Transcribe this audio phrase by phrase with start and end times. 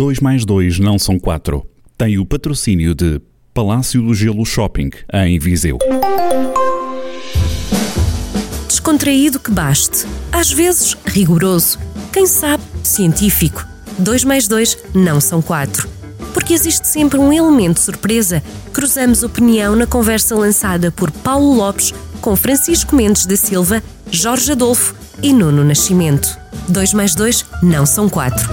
[0.00, 1.64] 2 mais 2 não são 4.
[1.98, 3.20] Tem o patrocínio de
[3.52, 5.78] Palácio do Gelo Shopping, em Viseu.
[8.66, 10.06] Descontraído que baste.
[10.32, 11.78] Às vezes, rigoroso.
[12.12, 13.66] Quem sabe, científico.
[13.98, 15.88] 2 mais 2 não são 4.
[16.32, 18.42] Porque existe sempre um elemento surpresa.
[18.72, 24.94] Cruzamos opinião na conversa lançada por Paulo Lopes com Francisco Mendes da Silva, Jorge Adolfo
[25.22, 26.38] e Nuno Nascimento.
[26.68, 28.48] 2 mais 2 não são 4.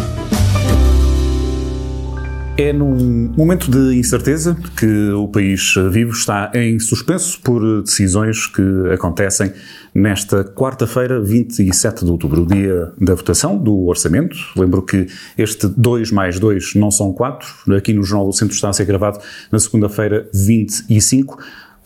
[2.57, 8.63] É num momento de incerteza que o país vivo está em suspenso por decisões que
[8.91, 9.53] acontecem
[9.93, 14.35] nesta quarta-feira, 27 de outubro, dia da votação do orçamento.
[14.55, 15.05] Lembro que
[15.37, 17.75] este 2 mais 2 não são 4.
[17.75, 19.19] Aqui no Jornal do Centro está a ser gravado
[19.51, 21.37] na segunda-feira, 25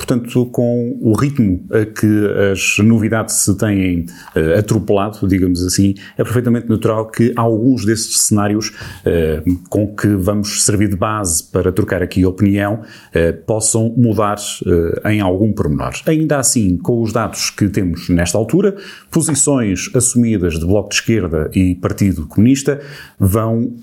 [0.02, 4.06] portanto, com o ritmo a que as novidades se têm
[4.36, 10.66] uh, atropelado, digamos assim, é perfeitamente natural que alguns desses cenários uh, com que vamos
[10.66, 14.38] servir de base para trocar aqui opinião uh, possam mudar
[15.06, 15.94] em algum pormenor.
[16.08, 18.76] Ainda assim, com os dados que temos nesta altura,
[19.12, 22.80] posições assumidas de Bloco de Esquerda e Partido Comunista
[23.20, 23.76] vão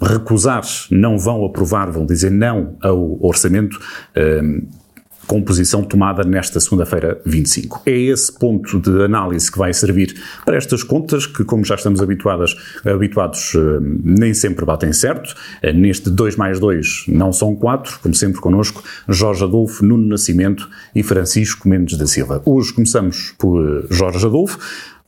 [0.00, 3.78] recusar, não vão aprovar, vão dizer não ao orçamento
[5.26, 7.82] com posição tomada nesta segunda-feira 25.
[7.84, 12.00] É esse ponto de análise que vai servir para estas contas que, como já estamos
[12.00, 15.34] habituadas, habituados, eh, nem sempre batem certo.
[15.62, 20.68] Eh, neste 2 mais 2 não são 4, como sempre connosco, Jorge Adolfo, Nuno Nascimento
[20.94, 22.40] e Francisco Mendes da Silva.
[22.44, 24.58] Hoje começamos por Jorge Adolfo.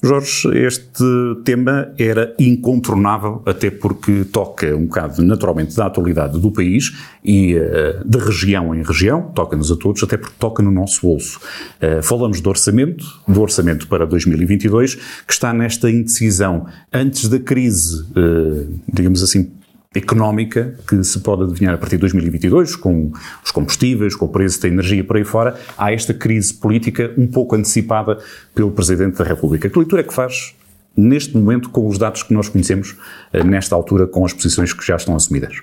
[0.01, 1.05] Jorge, este
[1.45, 8.09] tema era incontornável, até porque toca um bocado naturalmente da atualidade do país e uh,
[8.09, 11.41] de região em região, toca-nos a todos, até porque toca no nosso bolso.
[11.83, 14.95] Uh, falamos do orçamento, do orçamento para 2022,
[15.27, 19.51] que está nesta indecisão antes da crise, uh, digamos assim,
[19.95, 23.11] económica que se pode adivinhar a partir de 2022, com
[23.45, 27.27] os combustíveis, com o preço da energia por aí fora, há esta crise política um
[27.27, 28.19] pouco antecipada
[28.55, 29.69] pelo Presidente da República.
[29.69, 30.55] Que leitura é que faz
[30.97, 32.97] neste momento com os dados que nós conhecemos,
[33.33, 35.63] eh, nesta altura, com as posições que já estão assumidas?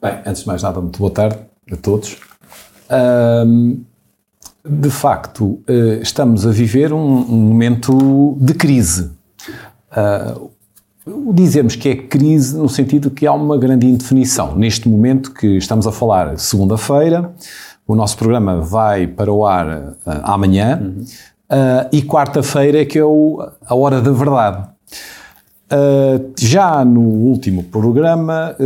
[0.00, 1.38] Bem, antes de mais nada, muito boa tarde
[1.70, 2.16] a todos.
[4.64, 9.10] de facto, eh, estamos a viver um, momento de crise.
[9.90, 10.36] Ah,
[11.32, 14.56] Dizemos que é crise no sentido que há uma grande indefinição.
[14.56, 17.32] Neste momento que estamos a falar, segunda-feira,
[17.86, 21.02] o nosso programa vai para o ar uh, amanhã uhum.
[21.02, 24.68] uh, e quarta-feira é que é o, a hora da verdade.
[25.70, 28.56] Uh, já no último programa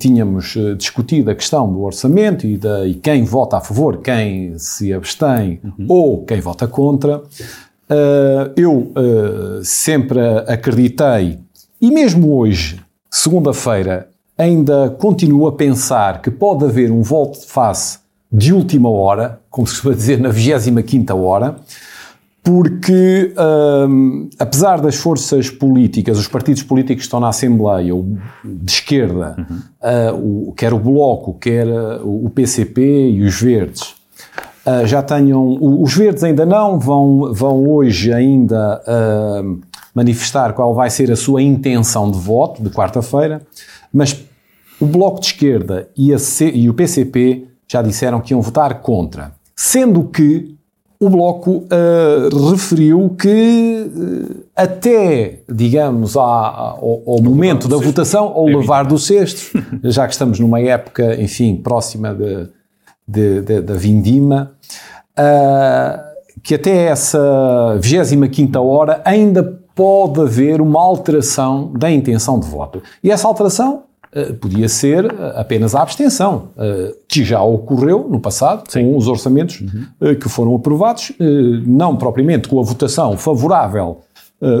[0.00, 4.92] tínhamos discutido a questão do orçamento e, da, e quem vota a favor, quem se
[4.92, 5.86] abstém uhum.
[5.88, 7.22] ou quem vota contra.
[8.56, 8.92] eu
[9.62, 10.18] sempre
[10.48, 11.38] acreditei
[11.80, 12.80] e mesmo hoje,
[13.10, 17.98] segunda-feira, ainda continuo a pensar que pode haver um voto de face
[18.32, 21.56] de última hora, como se costuma dizer, na 25 hora,
[22.42, 23.34] porque,
[23.88, 29.36] hum, apesar das forças políticas, os partidos políticos que estão na Assembleia, o de esquerda,
[29.38, 29.58] uhum.
[30.16, 33.94] uh, o, quer o Bloco, quer uh, o PCP e os Verdes,
[34.64, 35.58] uh, já tenham.
[35.60, 38.80] Os Verdes ainda não, vão, vão hoje ainda
[39.44, 39.60] hum,
[39.94, 43.42] manifestar qual vai ser a sua intenção de voto de quarta-feira,
[43.92, 44.24] mas
[44.80, 49.32] o Bloco de Esquerda e, C, e, o PCP já disseram que iam votar contra.
[49.54, 50.56] Sendo que
[50.98, 58.48] o Bloco uh, referiu que uh, até, digamos, à, ao, ao momento da votação, ao
[58.48, 62.48] é levar do cesto, já que estamos numa época, enfim, próxima de,
[63.06, 64.52] de, de, da vindima,
[65.18, 66.10] uh,
[66.42, 72.82] que até essa 25 hora ainda pode haver uma alteração da intenção de voto.
[73.02, 78.20] E essa alteração uh, podia ser eh, apenas a abstenção, uh, que já ocorreu no
[78.20, 78.84] passado, Sim.
[78.84, 79.86] com os orçamentos uhum.
[80.00, 81.12] uh, que foram aprovados,
[81.66, 84.00] não propriamente com a votação favorável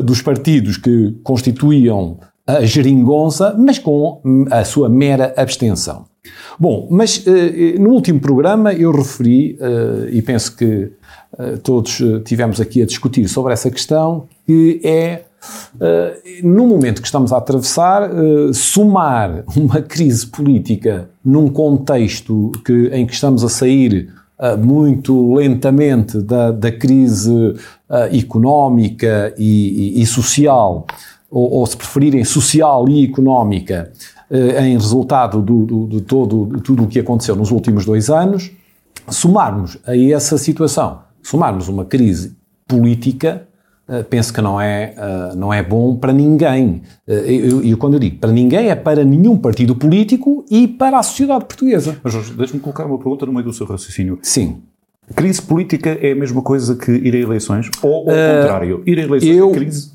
[0.04, 4.20] dos partidos que constituíam a geringonça, mas com
[4.50, 6.04] a sua mera abstenção.
[6.58, 7.24] Bom, mas
[7.78, 9.58] no último programa eu referi,
[10.10, 10.92] e penso que
[11.62, 15.22] todos eh, tivemos aqui a discutir sobre essa questão, que é,
[15.76, 18.10] uh, no momento que estamos a atravessar,
[18.52, 24.12] somar uma crise política num contexto que, em que estamos a sair
[24.58, 27.54] muito lentamente da, da crise
[28.10, 30.86] económica e, e, e social,
[31.30, 33.92] ou, ou, se preferirem, social e económica,
[34.30, 38.50] em resultado do, do, de todo, de tudo o que aconteceu nos últimos dois anos,
[39.10, 42.36] somarmos a essa situação somarmos uma crise
[42.66, 43.46] política,
[43.88, 46.82] uh, penso que não é, uh, não é bom para ninguém.
[47.06, 51.44] E quando eu digo para ninguém, é para nenhum partido político e para a sociedade
[51.44, 51.96] portuguesa.
[52.02, 54.18] Mas Jorge, deixe-me colocar uma pergunta no meio do seu raciocínio.
[54.22, 54.62] Sim.
[55.14, 57.68] Crise política é a mesma coisa que ir a eleições?
[57.82, 58.82] Ou ao contrário?
[58.86, 59.90] Ir a eleições eu, é crise?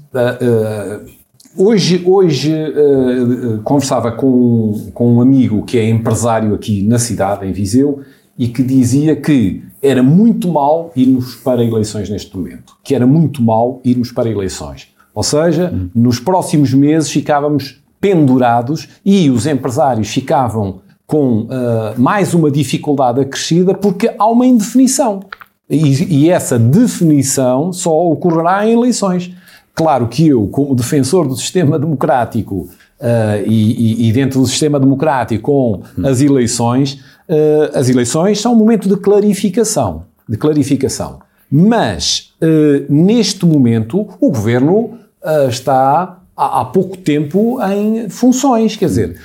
[1.57, 7.53] Hoje, hoje uh, conversava com, com um amigo que é empresário aqui na cidade, em
[7.53, 8.01] Viseu,
[8.37, 12.75] e que dizia que era muito mal irmos para eleições neste momento.
[12.83, 14.87] Que era muito mal irmos para eleições.
[15.13, 21.47] Ou seja, nos próximos meses ficávamos pendurados e os empresários ficavam com uh,
[21.97, 25.21] mais uma dificuldade acrescida porque há uma indefinição.
[25.69, 29.31] E, e essa definição só ocorrerá em eleições.
[29.73, 35.43] Claro que eu, como defensor do sistema democrático uh, e, e, dentro do sistema democrático
[35.43, 41.19] com as eleições, uh, as eleições são um momento de clarificação, de clarificação.
[41.51, 44.99] Mas uh, neste momento o governo
[45.49, 49.19] está há, há, pouco tempo em funções, quer dizer,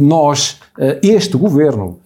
[0.00, 0.58] nós,
[1.00, 2.00] este governo,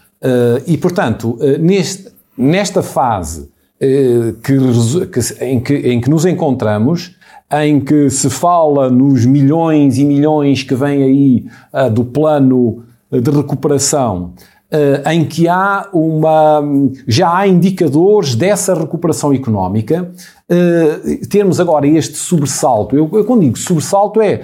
[0.66, 3.48] e portanto neste, nesta fase
[3.78, 7.16] que, que, em, que, em que nos encontramos
[7.52, 13.28] em que se fala nos milhões e milhões que vêm aí uh, do plano de
[13.28, 14.34] recuperação,
[14.72, 16.62] uh, em que há uma.
[17.06, 20.10] já há indicadores dessa recuperação económica.
[20.50, 22.96] Uh, termos agora este sobressalto.
[22.96, 24.42] Eu, eu quando digo sobressalto é.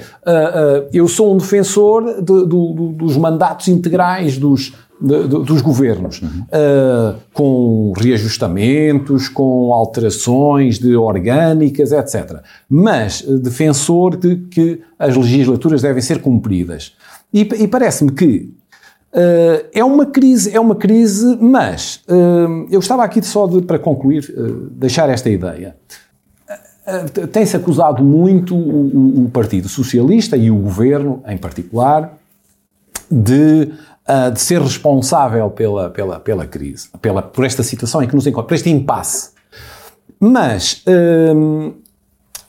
[0.93, 6.29] eu sou um defensor de, de, dos mandatos integrais dos de, de, dos governos, uhum.
[6.29, 12.41] uh, com reajustamentos, com alterações de orgânicas, etc.
[12.69, 16.95] Mas uh, defensor de que as legislaturas devem ser cumpridas.
[17.33, 18.55] E, e parece-me que
[19.17, 22.03] uh, é uma crise, é uma crise, mas
[22.71, 24.33] eu estava aqui só de, para concluir,
[24.73, 25.77] deixar esta ideia.
[27.33, 32.17] Tem-se acusado muito o, o Partido Socialista e o Governo, em particular,
[33.11, 33.73] de
[34.07, 38.27] uh, de ser responsável pela, pela, pela crise, pela, por esta situação em que nos
[38.27, 39.31] encontramos, por este impasse.
[40.19, 40.83] Mas,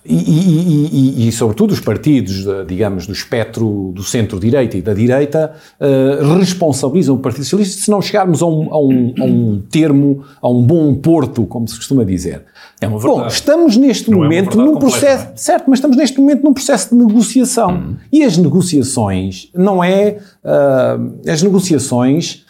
[0.07, 5.53] e, e, e, e, sobretudo os partidos, digamos, do espectro do centro-direita e da direita,
[5.79, 10.23] uh, responsabilizam o Partido Socialista se não chegarmos a um, a, um, a um termo,
[10.41, 12.45] a um bom porto, como se costuma dizer.
[12.79, 13.21] É uma verdade.
[13.21, 16.53] Bom, estamos neste não é momento é num processo, certo, mas estamos neste momento num
[16.53, 17.71] processo de negociação.
[17.71, 17.95] Hum.
[18.11, 22.45] E as negociações não é, uh, as negociações,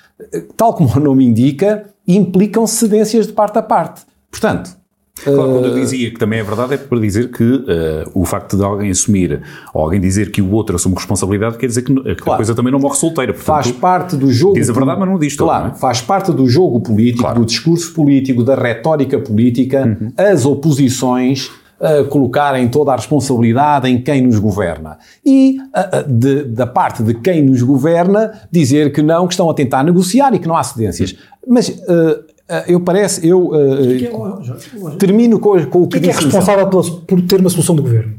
[0.56, 4.02] tal como o nome indica, implicam cedências de parte a parte.
[4.30, 4.78] Portanto,
[5.24, 7.66] Claro, quando eu dizia que também é verdade, é para dizer que uh,
[8.14, 9.42] o facto de alguém assumir,
[9.74, 12.34] ou alguém dizer que o outro assume responsabilidade, quer dizer que, que claro.
[12.34, 13.34] a coisa também não morre solteira.
[13.34, 14.56] Portanto, faz parte do jogo.
[14.56, 15.76] Diz a verdade, mas não diz Claro, não é?
[15.76, 17.40] faz parte do jogo político, claro.
[17.40, 20.12] do discurso político, da retórica política, uhum.
[20.18, 21.50] as oposições.
[21.80, 24.98] Uh, colocarem toda a responsabilidade em quem nos governa.
[25.24, 29.54] E uh, de, da parte de quem nos governa, dizer que não, que estão a
[29.54, 31.16] tentar negociar e que não há cedências.
[31.48, 32.20] Mas ah,
[32.68, 37.40] eu parece, eu uh, termino com, com o que, que é responsável pela, por ter
[37.42, 38.14] uma solução do governo?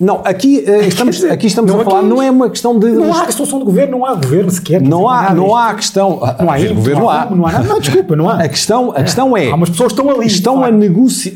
[0.00, 2.90] Não, aqui uh, estamos, aqui estamos não, a falar, aqui, não é uma questão de.
[2.90, 4.80] Não há solução do governo, não há governo sequer.
[4.80, 6.20] Não há, não há questão.
[6.40, 7.30] Não há, dizer, governo, não há.
[7.30, 8.42] Não há, não, desculpa, não há.
[8.42, 9.50] A questão, a questão é.
[9.50, 10.26] Há umas pessoas que estão ali.
[10.26, 10.70] Estão a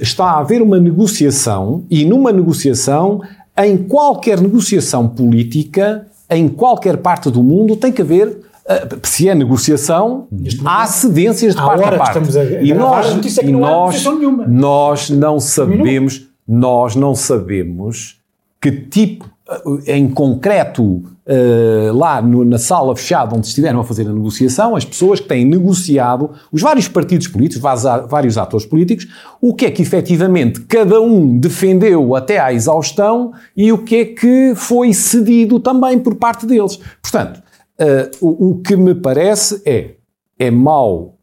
[0.03, 3.21] está a haver uma negociação e numa negociação,
[3.57, 8.48] em qualquer negociação política, em qualquer parte do mundo, tem que haver
[9.03, 10.29] se é negociação,
[10.65, 12.19] há cedências de parte a parte.
[12.63, 13.61] E nós, a e não
[14.49, 18.19] nós, não sabemos, nós não sabemos
[18.61, 24.09] que tipo, ah, em concreto, Uh, lá no, na sala fechada onde estiveram a fazer
[24.09, 27.63] a negociação, as pessoas que têm negociado, os vários partidos políticos,
[28.09, 29.07] vários atores políticos,
[29.39, 34.05] o que é que efetivamente cada um defendeu até à exaustão e o que é
[34.07, 36.81] que foi cedido também por parte deles.
[37.03, 37.43] Portanto,
[37.81, 39.95] Uh, o, o, que me parece é,
[40.39, 41.19] é mau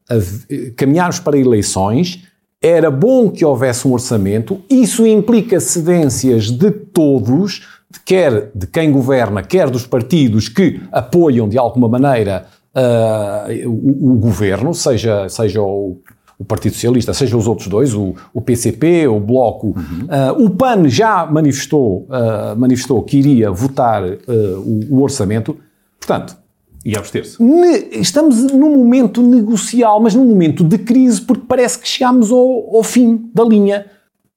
[0.78, 2.24] caminharmos para eleições,
[2.62, 7.68] era bom que houvesse um orçamento, isso implica cedências de todos,
[8.06, 12.46] quer de quem governa, quer dos partidos que apoiam de alguma maneira
[12.76, 15.98] uh, o, o, governo, seja, seja o,
[16.40, 19.68] o, Partido Socialista, seja os outros dois, o, o PCP, o Bloco.
[19.68, 20.42] Uhum.
[20.42, 25.56] Uh, o PAN já manifestou, uh, manifestou que iria votar o, o orçamento.
[26.00, 26.36] Portanto,
[26.86, 27.38] e abster-se.
[27.92, 32.84] Estamos num momento negocial, mas num momento de crise, porque parece que chegamos ao, ao
[32.84, 33.88] fim da linha.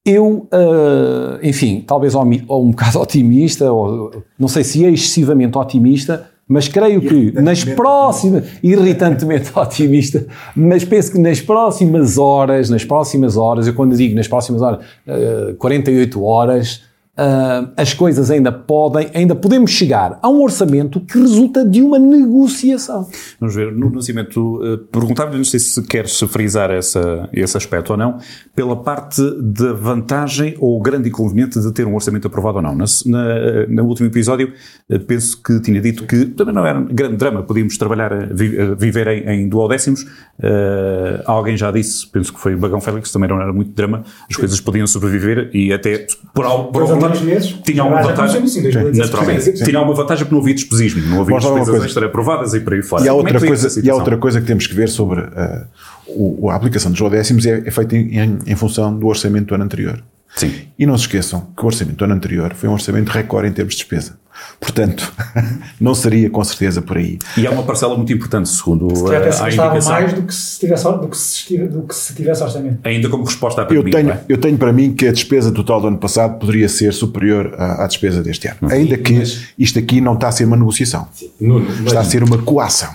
[0.02, 6.31] Eu, uh, enfim, talvez ou, um bocado otimista, ou não sei se é excessivamente otimista,
[6.49, 10.26] Mas creio que nas próximas, irritantemente otimista,
[10.57, 14.81] mas penso que nas próximas horas, nas próximas horas, eu quando digo nas próximas horas,
[15.07, 16.88] eh, 48 horas,
[17.21, 21.99] ah, as coisas ainda podem, ainda podemos chegar a um orçamento que resulta de uma
[21.99, 23.09] negociação.
[23.41, 27.97] Vamos ver, no Nascimento, uh, perguntava-lhe, não sei se queres frisar essa, esse aspecto ou
[27.97, 28.19] não,
[28.55, 32.77] pela parte da vantagem ou grande inconveniente de ter um orçamento aprovado ou não.
[32.77, 34.53] Na, na, no último episódio,
[34.89, 38.27] uh, penso que tinha dito que também não era um grande drama, podíamos trabalhar, a,
[38.27, 40.03] vi, a viver em, em duodécimos.
[40.03, 44.05] Uh, alguém já disse, penso que foi o Bagão Félix, também não era muito drama,
[44.31, 47.57] as coisas podiam sobreviver e até por, por algum vários meses.
[47.65, 48.47] Tinha uma vantagem.
[48.47, 48.62] Sim,
[48.95, 49.57] naturalmente.
[49.57, 49.65] Sim.
[49.65, 52.83] Tinha uma vantagem porque não havia despesismo, não havia despesas extra aprovadas e por aí
[52.83, 53.05] fora.
[53.05, 55.67] E há outra, coisa, e há outra coisa que temos que ver sobre uh,
[56.07, 59.55] o, a aplicação dos duodécimos é, é feita em, em, em função do orçamento do
[59.55, 60.03] ano anterior.
[60.37, 60.53] Sim.
[60.79, 63.53] E não se esqueçam que o orçamento do ano anterior foi um orçamento recorde em
[63.53, 64.19] termos de despesa.
[64.61, 65.12] Portanto,
[65.80, 67.18] não seria com certeza por aí.
[67.37, 69.92] E é uma parcela muito importante, segundo se a, a indicação.
[69.92, 72.78] mais do que se tivesse, do que se, do que se tivesse orçamento.
[72.85, 73.88] Ainda como resposta à pergunta.
[73.88, 74.25] Eu tenho, é?
[74.28, 77.85] eu tenho para mim que a despesa total do ano passado poderia ser superior à,
[77.85, 78.59] à despesa deste ano.
[78.68, 79.49] Sim, Ainda que mas...
[79.59, 81.07] isto aqui não está a ser uma negociação.
[81.12, 82.92] Sim, não, não, está a ser uma coação.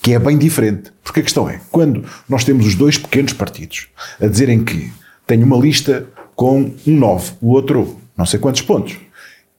[0.00, 0.92] Que é bem diferente.
[1.02, 3.88] Porque a questão é, quando nós temos os dois pequenos partidos
[4.20, 4.90] a dizerem que
[5.26, 8.96] tem uma lista com um 9, o outro não sei quantos pontos,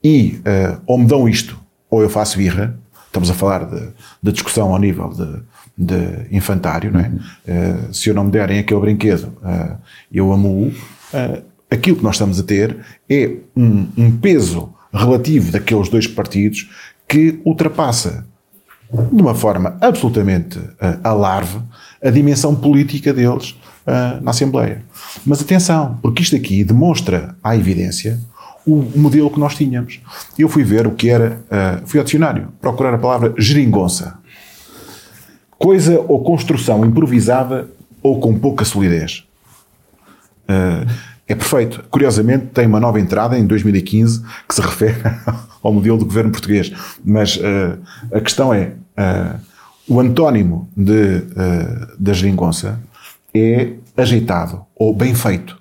[0.06, 1.60] e uh, ou me dão isto,
[1.90, 3.90] ou eu faço birra, estamos a falar de,
[4.22, 5.42] de discussão ao nível de,
[5.76, 7.10] de infantário, não é?
[7.10, 9.76] Uh, se eu não me derem aquele brinquedo, uh,
[10.12, 10.72] eu amo-o.
[11.72, 12.78] aquilo que nós estamos a ter
[13.10, 16.70] é um, um peso relativo daqueles dois partidos
[17.08, 18.28] que ultrapassa
[19.12, 21.58] de uma forma absolutamente uh, alarve
[22.04, 23.56] a dimensão política deles
[23.88, 24.84] uh, na Assembleia.
[25.26, 28.20] Mas atenção, porque isto aqui demonstra à evidência
[28.66, 30.02] o modelo que nós tínhamos.
[30.38, 34.18] Eu fui ver o que era, uh, fui ao dicionário, procurar a palavra geringonça.
[35.58, 37.70] Coisa ou construção improvisada
[38.02, 39.26] ou com pouca solidez.
[40.44, 40.90] Uh,
[41.28, 41.84] é perfeito.
[41.90, 45.02] Curiosamente, tem uma nova entrada em 2015 que se refere
[45.62, 46.72] ao modelo do governo português.
[47.04, 47.80] Mas uh,
[48.14, 49.40] a questão é: uh,
[49.88, 51.22] o antónimo de,
[52.00, 52.80] da geringonça
[53.34, 55.60] é ajeitado ou bem feito.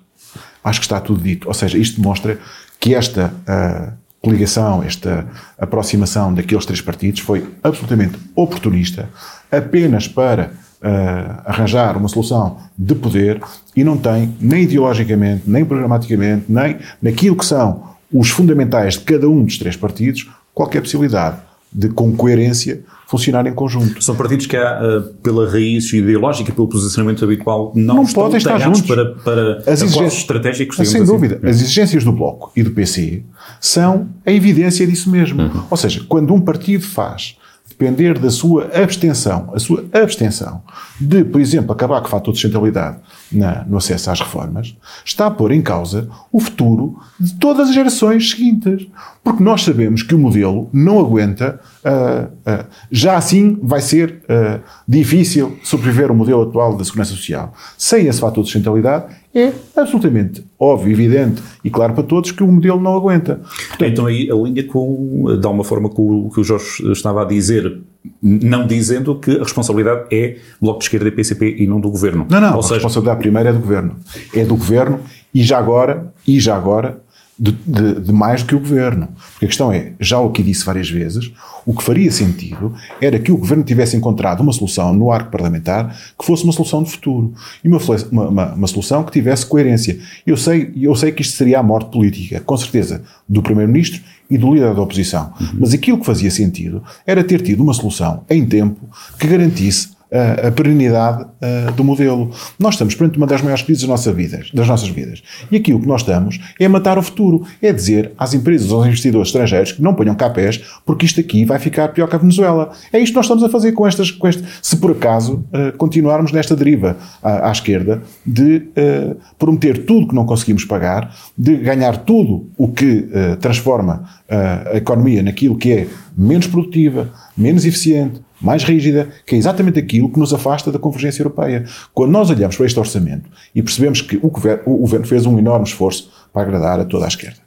[0.63, 1.47] Acho que está tudo dito.
[1.47, 2.39] Ou seja, isto demonstra
[2.85, 5.25] que esta uh, coligação, esta
[5.57, 9.09] aproximação daqueles três partidos foi absolutamente oportunista,
[9.51, 13.41] apenas para uh, arranjar uma solução de poder
[13.75, 19.27] e não tem, nem ideologicamente, nem programaticamente, nem naquilo que são os fundamentais de cada
[19.27, 21.37] um dos três partidos, qualquer possibilidade
[21.73, 24.03] de, com coerência, funcionar em conjunto.
[24.03, 28.37] São partidos que, há, uh, pela raiz ideológica, pelo posicionamento habitual, não, não estão podem
[28.37, 30.75] estar juntos para, para as exigências estratégicos.
[30.75, 31.03] Sem assim.
[31.03, 31.39] dúvida.
[31.43, 33.23] As exigências do Bloco e do PC
[33.61, 35.43] são a evidência disso mesmo.
[35.43, 35.63] Uhum.
[35.69, 37.37] Ou seja, quando um partido faz
[37.77, 40.61] depender da sua abstenção, a sua abstenção
[40.99, 42.97] de, por exemplo, acabar com o fator de sustentabilidade
[43.31, 47.75] na, no acesso às reformas, está a pôr em causa o futuro de todas as
[47.75, 48.87] gerações seguintes.
[49.23, 54.59] Porque nós sabemos que o modelo não aguenta, uh, uh, já assim vai ser uh,
[54.87, 57.53] difícil sobreviver o modelo atual da Segurança Social.
[57.77, 62.47] Sem esse fator de sustentabilidade, é absolutamente óbvio, evidente e claro para todos que o
[62.47, 63.41] modelo não aguenta.
[63.67, 67.21] Portanto, então aí a linha com, de alguma forma, com o que o Jorge estava
[67.21, 67.81] a dizer,
[68.21, 72.25] não dizendo que a responsabilidade é Bloco de Esquerda e PCP e não do Governo.
[72.29, 72.75] Não, não, Ou a seja...
[72.75, 73.95] responsabilidade primeira é do Governo.
[74.33, 74.99] É do Governo
[75.33, 77.01] e já agora, e já agora,
[77.37, 79.09] de, de, de, mais do que o governo.
[79.31, 81.31] Porque a questão é, já o que disse várias vezes,
[81.65, 85.95] o que faria sentido era que o governo tivesse encontrado uma solução no arco parlamentar
[86.17, 87.79] que fosse uma solução de futuro e uma,
[88.11, 89.99] uma, uma solução que tivesse coerência.
[90.25, 94.37] Eu sei, eu sei que isto seria a morte política, com certeza, do primeiro-ministro e
[94.37, 95.33] do líder da oposição.
[95.39, 95.47] Uhum.
[95.59, 98.87] Mas aquilo que fazia sentido era ter tido uma solução em tempo
[99.19, 102.31] que garantisse a, perenidade uh, do modelo.
[102.59, 105.21] Nós estamos perante uma das maiores crises das nossas, vidas, das nossas vidas.
[105.51, 107.45] E aqui o que nós estamos é matar o futuro.
[107.61, 111.45] É dizer às empresas, aos investidores estrangeiros que não ponham cá pés, porque isto aqui
[111.45, 112.71] vai ficar pior que a Venezuela.
[112.91, 115.75] É isto que nós estamos a fazer com estas, com este, se por acaso uh,
[115.77, 121.55] continuarmos nesta deriva à, à esquerda de uh, prometer tudo que não conseguimos pagar, de
[121.57, 123.07] ganhar tudo o que
[123.39, 129.79] transforma a economia naquilo que é menos produtiva, menos eficiente, mais rígida, que é exatamente
[129.79, 131.65] aquilo que nos afasta da convergência europeia.
[131.93, 135.37] Quando nós olhamos para este orçamento e percebemos que o governo, o governo fez um
[135.39, 137.37] enorme esforço para agradar a toda a esquerda,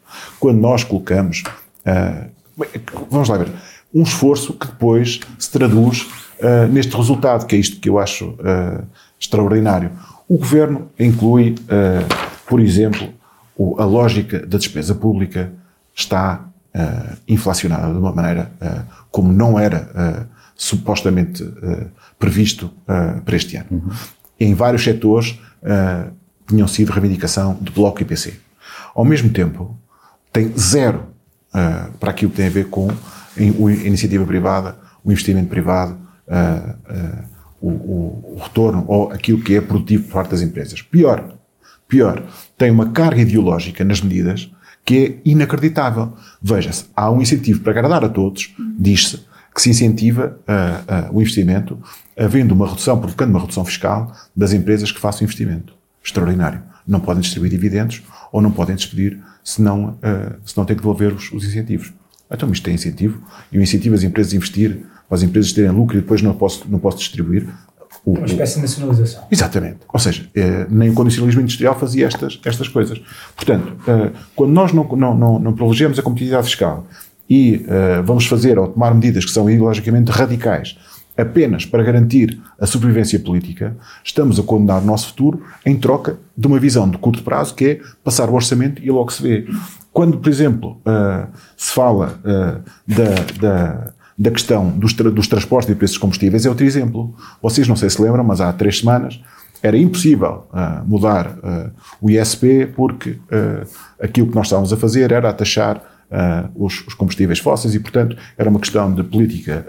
[0.40, 1.44] quando nós colocamos,
[1.86, 2.64] uh,
[3.10, 3.48] vamos lá ver,
[3.94, 6.02] um esforço que depois se traduz
[6.40, 8.84] uh, neste resultado, que é isto que eu acho uh,
[9.20, 9.90] extraordinário.
[10.28, 11.54] O governo inclui,
[12.46, 13.08] por exemplo,
[13.78, 15.50] a lógica da despesa pública
[15.96, 16.44] está
[17.26, 18.52] inflacionada de uma maneira
[19.10, 20.28] como não era
[20.60, 21.48] supostamente
[22.18, 22.70] previsto
[23.24, 23.66] para este ano.
[23.70, 23.90] Uhum.
[24.40, 25.38] Em vários setores
[26.46, 28.34] tinham sido reivindicação de Bloco e PC.
[28.94, 29.78] Ao mesmo tempo,
[30.32, 31.06] tem zero
[32.00, 35.96] para aquilo que tem a ver com a iniciativa privada, o investimento privado,
[37.60, 40.82] o, o, o retorno ou aquilo que é produtivo por parte das empresas.
[40.82, 41.34] Pior,
[41.86, 42.24] pior,
[42.56, 44.50] tem uma carga ideológica nas medidas
[44.84, 46.14] que é inacreditável.
[46.42, 51.20] Veja-se, há um incentivo para agradar a todos, diz-se que se incentiva uh, uh, o
[51.20, 51.78] investimento,
[52.16, 55.74] havendo uma redução, provocando uma redução fiscal das empresas que façam investimento.
[56.04, 56.62] Extraordinário.
[56.86, 58.02] Não podem distribuir dividendos
[58.32, 61.92] ou não podem despedir se não, uh, se não têm que devolver os, os incentivos.
[62.30, 65.70] Então, isto tem incentivo, e o incentivo as empresas a investir, para as empresas terem
[65.70, 67.48] lucro e depois não posso, não posso distribuir,
[68.04, 69.24] o, uma espécie de nacionalização.
[69.30, 69.78] Exatamente.
[69.92, 73.00] Ou seja, eh, nem o condicionalismo industrial fazia estas, estas coisas.
[73.34, 76.86] Portanto, eh, quando nós não, não, não, não privilegiamos a competitividade fiscal
[77.28, 80.76] e eh, vamos fazer ou tomar medidas que são ideologicamente radicais
[81.16, 86.46] apenas para garantir a sobrevivência política, estamos a condenar o nosso futuro em troca de
[86.46, 89.46] uma visão de curto prazo que é passar o orçamento e logo se vê.
[89.92, 95.68] Quando, por exemplo, uh, se fala uh, da, da, da questão dos, tra dos transportes
[95.68, 97.12] e preços de combustíveis é outro exemplo.
[97.42, 99.20] Vocês não sei se lembram, mas há três semanas
[99.62, 101.70] era impossível uh, mudar uh,
[102.00, 103.66] o ISP porque uh,
[104.00, 105.28] aquilo que nós estávamos a fazer era
[106.10, 109.66] atachar os, os, combustíveis fósseis e, portanto, era uma questão de política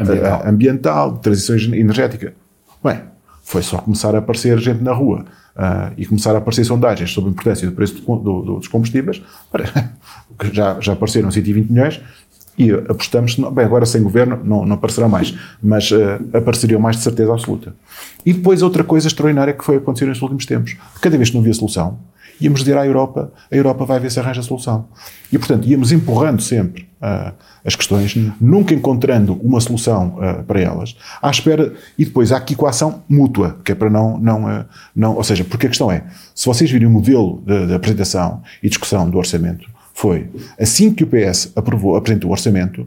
[0.00, 0.42] ambiental.
[0.46, 2.34] ambiental, de transição energética.
[2.82, 3.00] Bem,
[3.42, 5.24] foi só começar a aparecer gente na rua
[5.96, 9.22] e começar a aparecer sondagens sobre a importância do preço do, do, dos combustíveis.
[10.52, 11.98] Já, já apareceram 120 milhões,
[12.58, 15.96] e apostamos, bem, agora sem governo não, não aparecerão mais, mas uh,
[16.32, 17.74] apareceriam mais de certeza absoluta.
[18.24, 20.76] E depois outra coisa extraordinária que foi acontecer nestes últimos tempos.
[21.00, 21.98] Cada vez que não havia solução,
[22.40, 24.88] íamos dizer à Europa, a Europa vai ver se arranja a solução.
[25.32, 27.32] E, portanto, íamos empurrando sempre uh,
[27.64, 32.54] as questões, nunca encontrando uma solução uh, para elas, à espera, e depois há aqui
[32.54, 34.64] coação mútua, que é para não, não, uh,
[34.94, 38.42] não, ou seja, porque a questão é, se vocês virem o modelo de, de apresentação
[38.62, 40.28] e discussão do orçamento, foi,
[40.60, 42.86] assim que o PS aprovou, apresentou o orçamento,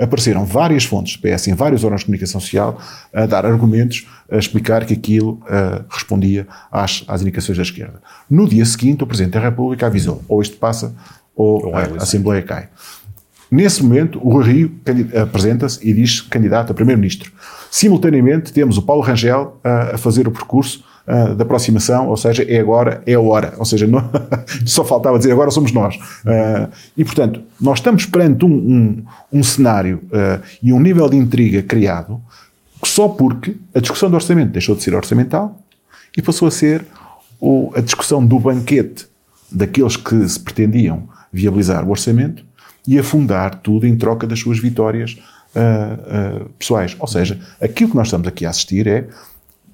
[0.00, 2.80] apareceram várias fontes PS em vários órgãos de comunicação social
[3.12, 8.00] a dar argumentos, a explicar que aquilo uh, respondia às, às indicações da esquerda.
[8.28, 10.94] No dia seguinte, o Presidente da República avisou, ou isto passa,
[11.36, 12.68] ou a, a Assembleia cai.
[13.50, 14.80] Nesse momento, o Rui Rio
[15.20, 17.32] apresenta-se e diz candidato a Primeiro-Ministro.
[17.70, 22.44] Simultaneamente, temos o Paulo Rangel a, a fazer o percurso uh, da aproximação, ou seja,
[22.44, 23.54] é agora, é a hora.
[23.58, 24.08] Ou seja, não,
[24.64, 25.96] só faltava dizer agora somos nós.
[25.96, 31.16] Uh, e, portanto, nós estamos perante um, um, um cenário uh, e um nível de
[31.16, 32.20] intriga criado
[32.84, 35.60] só porque a discussão do orçamento deixou de ser orçamental
[36.16, 36.84] e passou a ser
[37.38, 39.06] o, a discussão do banquete
[39.50, 42.44] daqueles que se pretendiam viabilizar o orçamento
[42.86, 45.18] e afundar tudo em troca das suas vitórias
[45.54, 46.96] uh, uh, pessoais.
[46.98, 49.08] Ou seja, aquilo que nós estamos aqui a assistir é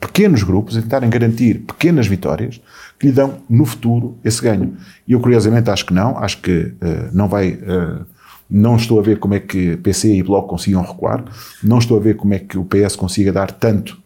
[0.07, 2.61] pequenos grupos tentarem garantir pequenas vitórias
[2.99, 4.77] que lhe dão no futuro esse ganho.
[5.07, 7.51] E eu curiosamente acho que não, acho que uh, não vai.
[7.51, 8.05] Uh,
[8.49, 11.25] não estou a ver como é que PC e Bloco consigam recuar,
[11.64, 13.99] não estou a ver como é que o PS consiga dar tanto,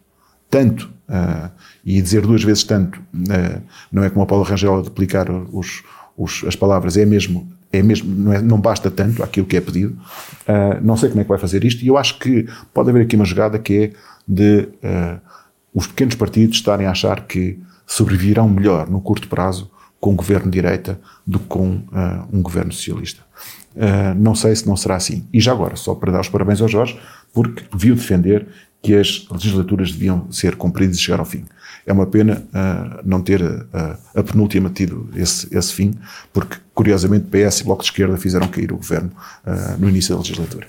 [0.48, 1.50] tanto, uh,
[1.84, 2.98] e dizer duas vezes tanto,
[3.92, 5.82] não é como a Paula Rangel a duplicar os,
[6.16, 9.60] os, as palavras, é mesmo, é mesmo não, é, não basta tanto aquilo que é
[9.60, 9.94] pedido.
[10.80, 13.16] não sei como é que vai fazer isto, e eu acho que pode haver aqui
[13.16, 13.90] uma jogada que é
[14.26, 14.68] de
[15.74, 20.46] os pequenos partidos estarem a achar que sobreviverão melhor no curto prazo com um governo
[20.46, 23.22] de direita do que com uh, um governo socialista.
[23.74, 25.26] Uh, não sei se não será assim.
[25.32, 26.98] E já agora, só para dar os parabéns ao Jorge,
[27.32, 28.46] porque viu defender
[28.82, 31.44] que as legislaturas deviam ser cumpridas e chegar ao fim.
[31.84, 33.42] É uma pena uh, não ter
[34.14, 35.94] a penúltima tido esse, esse fim,
[36.32, 39.10] porque, curiosamente, PS e Bloco de Esquerda fizeram cair o governo
[39.78, 40.66] no início da legislatura.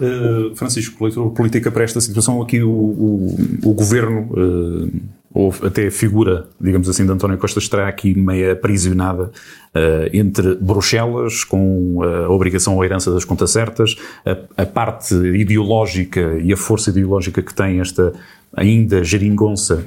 [0.00, 0.96] Uh, Francisco,
[1.32, 4.92] política para esta situação, aqui o, o, o governo, uh,
[5.34, 10.54] ou até a figura, digamos assim, de António Costa estará aqui meio aprisionada uh, entre
[10.54, 16.56] Bruxelas, com a obrigação à herança das contas certas, a, a, parte ideológica e a
[16.56, 18.12] força ideológica que tem esta
[18.56, 19.84] ainda geringonça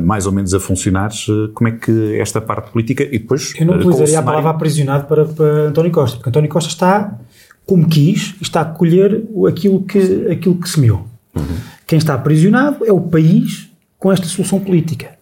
[0.00, 1.10] mais ou menos a funcionar,
[1.52, 3.52] como é que esta parte política e depois...
[3.58, 7.18] Eu não utilizaria a palavra aprisionado para, para António Costa, porque António Costa está
[7.66, 11.04] como quis, está a colher aquilo que, aquilo que semeou.
[11.34, 11.42] Uhum.
[11.86, 15.16] Quem está aprisionado é o país com esta solução política.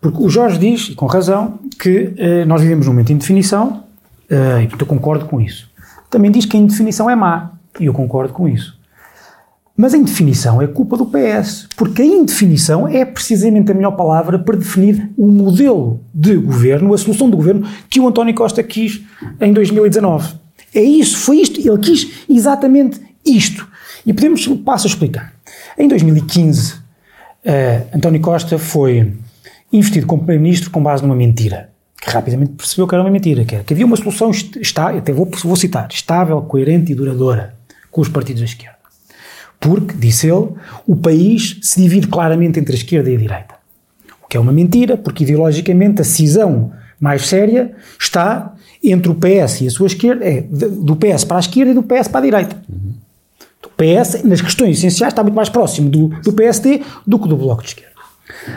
[0.00, 3.84] Porque o Jorge diz, e com razão, que eh, nós vivemos num momento de indefinição,
[4.28, 5.70] eh, e portanto eu concordo com isso.
[6.08, 8.78] Também diz que a indefinição é má, e eu concordo com isso.
[9.76, 14.38] Mas a indefinição é culpa do PS, porque a indefinição é precisamente a melhor palavra
[14.38, 19.00] para definir o modelo de governo, a solução de governo que o António Costa quis
[19.40, 20.34] em 2019.
[20.74, 21.60] É isso, foi isto.
[21.60, 23.68] Ele quis exatamente isto.
[24.04, 25.32] E podemos, passo a explicar.
[25.78, 26.78] Em 2015, uh,
[27.44, 29.12] eh, António Costa foi
[29.72, 31.70] investido como Primeiro-Ministro com base numa mentira.
[32.00, 35.12] Que rapidamente percebeu que era uma mentira, que, era, que havia uma solução, está, até
[35.12, 37.54] vou, vou citar, estável, coerente e duradoura
[37.90, 38.78] com os partidos da esquerda.
[39.58, 40.48] Porque, disse ele,
[40.86, 43.54] o país se divide claramente entre a esquerda e a direita.
[44.22, 49.60] O que é uma mentira, porque ideologicamente a cisão mais séria está entre o PS
[49.62, 52.22] e a sua esquerda, é do PS para a esquerda e do PS para a
[52.22, 52.62] direita.
[53.64, 57.36] O PS, nas questões essenciais, está muito mais próximo do, do PSD do que do
[57.36, 57.90] Bloco de Esquerda.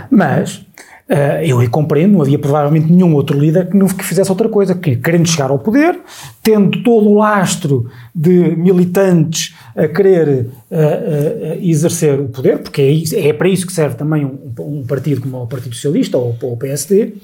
[0.10, 0.66] Mas
[1.04, 4.74] Uh, eu compreendo, não havia provavelmente nenhum outro líder que, não, que fizesse outra coisa,
[4.74, 6.00] que querendo chegar ao poder,
[6.42, 13.28] tendo todo o lastro de militantes a querer uh, uh, exercer o poder, porque é,
[13.28, 16.54] é, para isso que serve também um, um, partido como o Partido Socialista ou, ou
[16.54, 17.16] o PSD,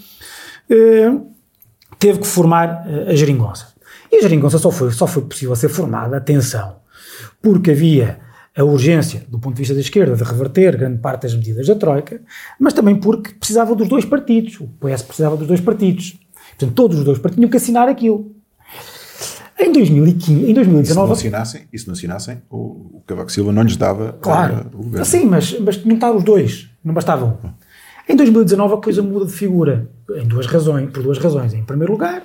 [1.98, 3.68] teve que formar a geringonça.
[4.12, 6.78] E a geringonça só foi, só foi possível ser formada, atenção,
[7.42, 8.20] porque havia
[8.58, 11.76] a urgência, do ponto de vista da esquerda, de reverter grande parte das medidas da
[11.76, 12.22] Troika,
[12.60, 14.60] mas também porque precisava dos dois partidos.
[14.60, 16.20] O PS precisava dos dois partidos.
[16.50, 18.36] Portanto, todos os dois partidos tinham que assinar aquilo.
[19.58, 20.82] Em 2015, em 2019...
[20.82, 24.14] E se não assinassem, e se não assinassem o, o Cavaco Silva não lhes dava
[24.22, 25.06] claro, o governo.
[25.06, 27.38] Sim, mas, mas tinham que estar os dois, não bastavam.
[28.08, 31.54] Em 2019 a coisa muda de figura, em duas razões, por duas razões.
[31.54, 32.24] Em primeiro lugar,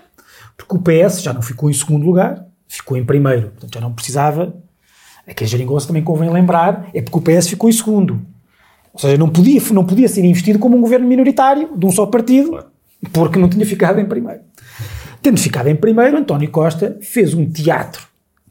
[0.56, 3.50] porque o PS já não ficou em segundo lugar, ficou em primeiro.
[3.50, 4.54] Portanto, já não precisava
[5.26, 8.20] é que a geringonça também convém lembrar, é porque o PS ficou em segundo.
[8.92, 12.06] Ou seja, não podia, não podia ser investido como um governo minoritário de um só
[12.06, 12.62] partido,
[13.12, 14.40] porque não tinha ficado em primeiro.
[15.22, 18.06] Tendo ficado em primeiro, António Costa fez um teatro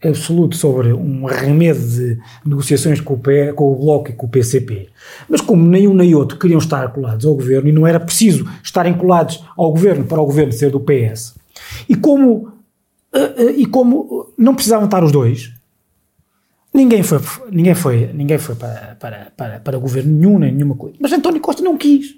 [0.10, 4.30] absoluto sobre um arremedo de negociações com o, P, com o Bloco e com o
[4.30, 4.89] PCP.
[5.30, 8.48] Mas como nem um nem outro queriam estar colados ao governo e não era preciso
[8.63, 11.36] estarem colados ao governo para o governo ser do PS,
[11.88, 12.48] e como,
[13.13, 15.52] uh, uh, e como não precisavam estar os dois,
[16.74, 17.20] Ninguém foi,
[17.52, 20.98] ninguém foi, ninguém foi para, para, para, para governo nenhum, nem nenhuma coisa.
[21.00, 22.16] Mas António Costa não quis.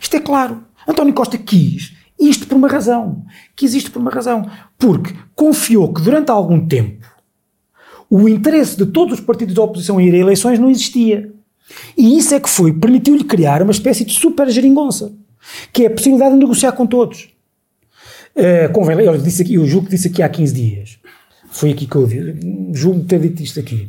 [0.00, 0.64] Isto é claro.
[0.88, 3.24] António Costa quis isto por uma razão.
[3.54, 4.50] Quis isto por uma razão.
[4.78, 7.06] Porque confiou que durante algum tempo
[8.10, 11.30] o interesse de todos os partidos da oposição em ir a eleições não existia.
[11.96, 15.12] E isso é que foi, permitiu-lhe criar uma espécie de super geringonça,
[15.72, 17.28] que é a possibilidade de negociar com todos.
[18.36, 20.98] Uh, convém, eu, disse aqui, eu julgo que disse aqui há 15 dias
[21.54, 22.08] foi aqui que eu
[22.72, 23.88] julgo ter dito isto aqui,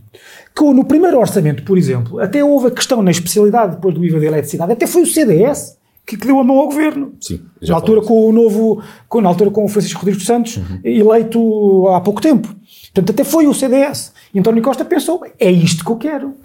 [0.55, 4.19] que no primeiro orçamento, por exemplo, até houve a questão na especialidade depois do IVA
[4.19, 5.74] da eletricidade, até foi o CDS
[6.05, 7.13] que, que deu a mão ao governo.
[7.19, 10.57] Sim, na altura com o novo, com, na altura com o Francisco Rodrigues dos Santos,
[10.57, 10.79] uhum.
[10.83, 12.47] eleito há pouco tempo.
[12.93, 14.13] Portanto, até foi o CDS.
[14.33, 16.35] E António Costa pensou, é isto que eu quero.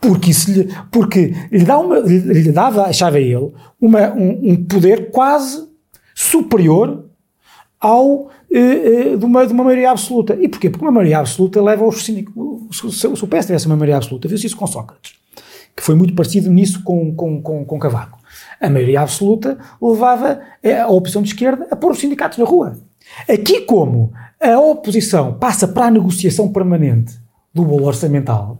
[0.00, 5.10] Porque, isso lhe, porque lhe, dá uma, lhe dava, achava ele, uma, um, um poder
[5.10, 5.66] quase
[6.14, 7.04] superior
[7.80, 10.36] ao, eh, eh, de, uma, de uma maioria absoluta.
[10.40, 10.70] E porquê?
[10.70, 12.34] Porque uma maioria absoluta leva aos síndicos.
[12.72, 15.14] Se, se, se o PS tivesse uma maioria absoluta, viu-se isso com Sócrates,
[15.76, 18.18] que foi muito parecido nisso com, com, com, com Cavaco.
[18.60, 20.40] A maioria absoluta levava
[20.82, 22.76] a oposição de esquerda a pôr os sindicatos na rua.
[23.28, 27.14] Aqui, como a oposição passa para a negociação permanente
[27.52, 28.58] do bolo orçamental,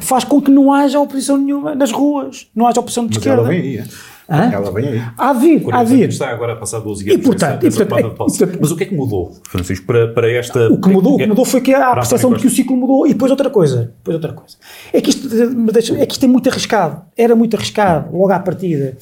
[0.00, 3.42] faz com que não haja oposição nenhuma nas ruas, não haja oposição de Mas esquerda.
[3.42, 3.84] Ela vem aí, é?
[4.28, 4.50] Hã?
[4.50, 5.02] Ela vem aí.
[5.18, 6.08] Há vir, há vir.
[6.08, 7.20] Está agora a passar 12 anos.
[7.20, 10.30] E portanto, e, portanto, é, portanto, Mas o que é que mudou, Francisco, para, para
[10.30, 10.72] esta...
[10.72, 12.76] O que mudou, o que mudou foi que há a percepção de que o ciclo
[12.76, 13.06] mudou.
[13.06, 14.56] E depois outra coisa, depois outra coisa.
[14.92, 15.28] É que isto,
[15.94, 17.02] é que isto é muito arriscado.
[17.16, 18.96] Era muito arriscado, logo à partida.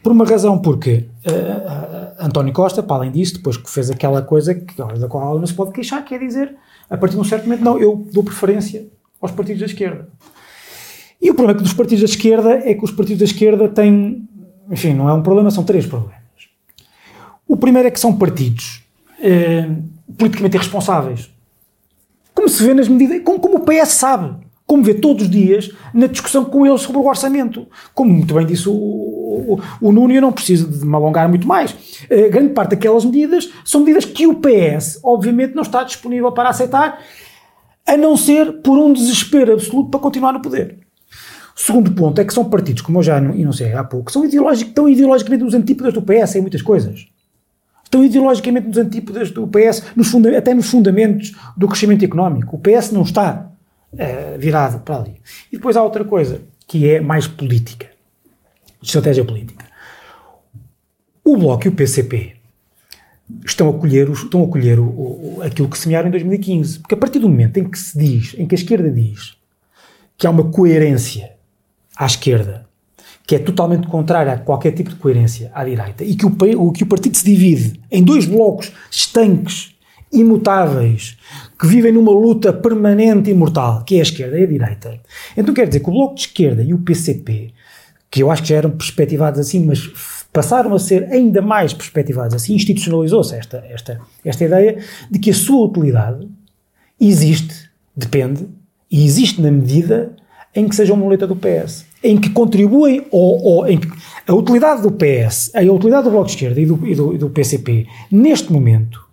[0.00, 4.22] Por uma razão, porque uh, uh, António Costa, para além disso, depois que fez aquela
[4.22, 6.54] coisa que, da qual não se pode queixar, que é dizer,
[6.88, 8.86] a partir de um certo momento, não, eu dou preferência
[9.20, 10.08] aos partidos da esquerda.
[11.20, 14.27] E o problema dos partidos da esquerda é que os partidos da esquerda têm
[14.70, 16.18] enfim, não é um problema, são três problemas.
[17.46, 18.82] O primeiro é que são partidos
[19.20, 19.68] eh,
[20.16, 21.30] politicamente irresponsáveis.
[22.34, 25.70] Como se vê nas medidas, como, como o PS sabe, como vê todos os dias
[25.94, 27.66] na discussão com eles sobre o orçamento.
[27.94, 31.48] Como muito bem disse o, o, o Nuno, eu não preciso de me alongar muito
[31.48, 31.74] mais.
[32.10, 36.50] Eh, grande parte daquelas medidas são medidas que o PS, obviamente, não está disponível para
[36.50, 37.00] aceitar,
[37.86, 40.87] a não ser por um desespero absoluto para continuar no poder.
[41.60, 44.88] Segundo ponto é que são partidos, como eu já enunciei há pouco, são ideológicos, estão
[44.88, 47.08] ideologicamente nos antípodas do PS em muitas coisas.
[47.82, 52.54] Estão ideologicamente nos antípodas do PS, nos até nos fundamentos do crescimento económico.
[52.54, 53.50] O PS não está
[53.92, 55.20] uh, virado para ali.
[55.50, 57.88] E depois há outra coisa, que é mais política,
[58.80, 59.64] estratégia política.
[61.24, 62.36] O Bloco e o PCP
[63.44, 66.78] estão a colher, estão a colher o, o, aquilo que semearam em 2015.
[66.78, 69.36] Porque a partir do momento em que se diz, em que a esquerda diz
[70.16, 71.36] que há uma coerência
[71.98, 72.66] à esquerda,
[73.26, 76.84] que é totalmente contrária a qualquer tipo de coerência à direita, e que o, que
[76.84, 79.74] o partido se divide em dois blocos estanques
[80.12, 81.18] imutáveis,
[81.58, 85.00] que vivem numa luta permanente e mortal, que é a esquerda e a direita.
[85.36, 87.52] Então quer dizer que o Bloco de Esquerda e o PCP,
[88.10, 89.90] que eu acho que já eram perspectivados assim, mas
[90.32, 94.78] passaram a ser ainda mais perspectivados assim, institucionalizou-se esta, esta, esta ideia
[95.10, 96.26] de que a sua utilidade
[96.98, 98.48] existe, depende,
[98.90, 100.16] e existe na medida
[100.54, 103.88] em que seja uma muleta do PS, em que contribuem, ou, ou em que
[104.26, 107.18] a utilidade do PS, a utilidade do Bloco de Esquerda e do, e do, e
[107.18, 109.04] do PCP, neste momento,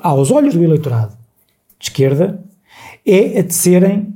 [0.00, 1.16] aos olhos do eleitorado
[1.78, 2.42] de esquerda,
[3.04, 4.14] é a de serem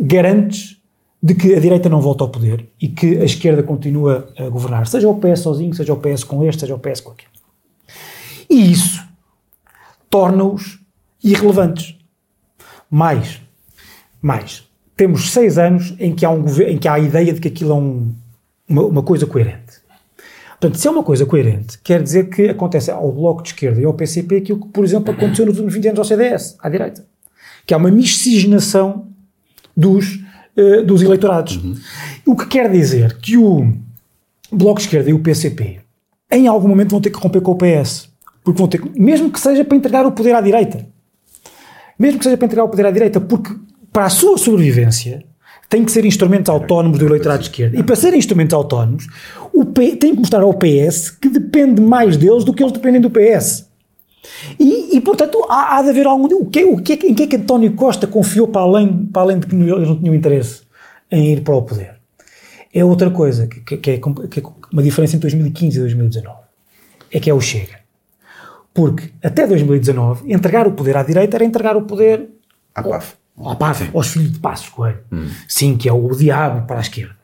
[0.00, 0.76] garantes
[1.22, 4.86] de que a direita não volta ao poder e que a esquerda continua a governar,
[4.86, 7.30] seja o PS sozinho, seja o PS com este, seja o PS com aquele.
[8.48, 9.02] E isso
[10.08, 10.78] torna-os
[11.22, 11.96] irrelevantes.
[12.88, 13.40] Mais,
[14.22, 14.65] mais,
[14.96, 17.72] temos seis anos em que há, um, em que há a ideia de que aquilo
[17.72, 18.12] é um,
[18.68, 19.84] uma, uma, coisa coerente.
[20.58, 23.84] Portanto, se é uma coisa coerente, quer dizer que acontece ao Bloco de Esquerda e
[23.84, 27.04] ao PCP aquilo que, por exemplo, aconteceu nos últimos 20 anos ao CDS, à direita.
[27.66, 29.08] Que há uma miscigenação
[29.76, 30.16] dos,
[30.56, 31.56] uh, dos eleitorados.
[31.56, 31.76] Uhum.
[32.24, 33.70] O que quer dizer que o
[34.50, 35.80] Bloco de Esquerda e o PCP,
[36.30, 38.08] em algum momento, vão ter que romper com o PS.
[38.42, 40.86] Porque vão ter que, mesmo que seja para entregar o poder à direita.
[41.98, 43.54] Mesmo que seja para entregar o poder à direita, porque
[43.96, 45.24] para a sua sobrevivência,
[45.70, 47.78] têm que ser instrumentos autónomos do eleitorado de esquerda.
[47.78, 49.06] E para serem instrumentos autónomos,
[49.54, 53.00] o P, tem que mostrar ao PS que depende mais deles do que eles dependem
[53.00, 53.66] do PS.
[54.60, 56.26] E, e portanto, há, há, de haver algum.
[56.26, 59.38] O que, o que, em que é que António Costa confiou para além, para além
[59.38, 60.60] de que eles não tinham interesse
[61.10, 61.94] em ir para o poder?
[62.74, 66.36] É outra coisa, que, que, é, que é uma diferença entre 2015 e 2019.
[67.10, 67.80] É que é o Chega.
[68.74, 72.28] Porque até 2019, entregar o poder à direita era entregar o poder.
[72.74, 74.98] À PAF ao PAF, aos filhos de Passos Coelho.
[75.12, 75.26] Hum.
[75.48, 77.16] Sim, que é o diabo para a esquerda.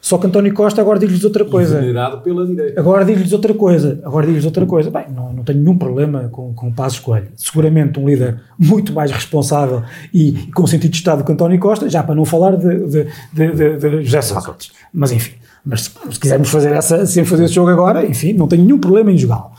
[0.00, 1.78] Só que António Costa agora diz-lhes outra coisa.
[1.78, 2.80] Venerado pela direita.
[2.80, 4.00] Agora diz-lhes outra coisa.
[4.02, 4.90] Agora diz-lhes outra coisa.
[4.90, 7.28] Bem, não, não tenho nenhum problema com, com o Passos Coelho.
[7.36, 11.88] Seguramente um líder muito mais responsável e, e com sentido de Estado que António Costa,
[11.88, 14.72] já para não falar de, de, de, de, de José Sócrates.
[14.92, 15.34] Mas enfim.
[15.62, 18.78] Mas se, se quisermos fazer essa, sem fazer esse jogo agora, enfim, não tenho nenhum
[18.78, 19.50] problema em jogá-lo.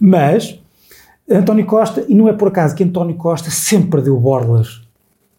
[0.00, 0.58] Mas
[1.30, 4.80] António Costa, e não é por acaso que António Costa sempre deu borlas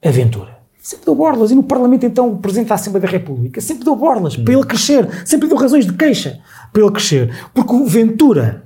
[0.10, 0.62] aventura.
[0.82, 1.52] Sempre deu borlas.
[1.52, 4.66] E no Parlamento, então, o Presidente da Assembleia da República sempre deu borlas para ele
[4.66, 5.08] crescer.
[5.26, 6.40] Sempre deu razões de queixa
[6.74, 7.32] para ele crescer.
[7.54, 8.66] Porque o Ventura,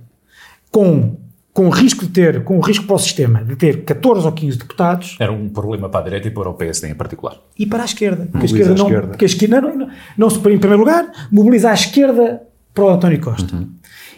[0.72, 1.18] com,
[1.54, 4.32] com o risco de ter, com o risco para o sistema, de ter 14 ou
[4.32, 5.18] 15 deputados.
[5.20, 7.38] Era um problema para a direita e para o PSD em particular.
[7.60, 8.28] E para a esquerda.
[8.32, 9.10] Porque a esquerda, a esquerda não.
[9.10, 12.44] Porque a esquerda não, não, não se, em primeiro lugar, mobiliza a esquerda
[12.74, 13.54] para o António Costa.
[13.54, 13.70] Uhum.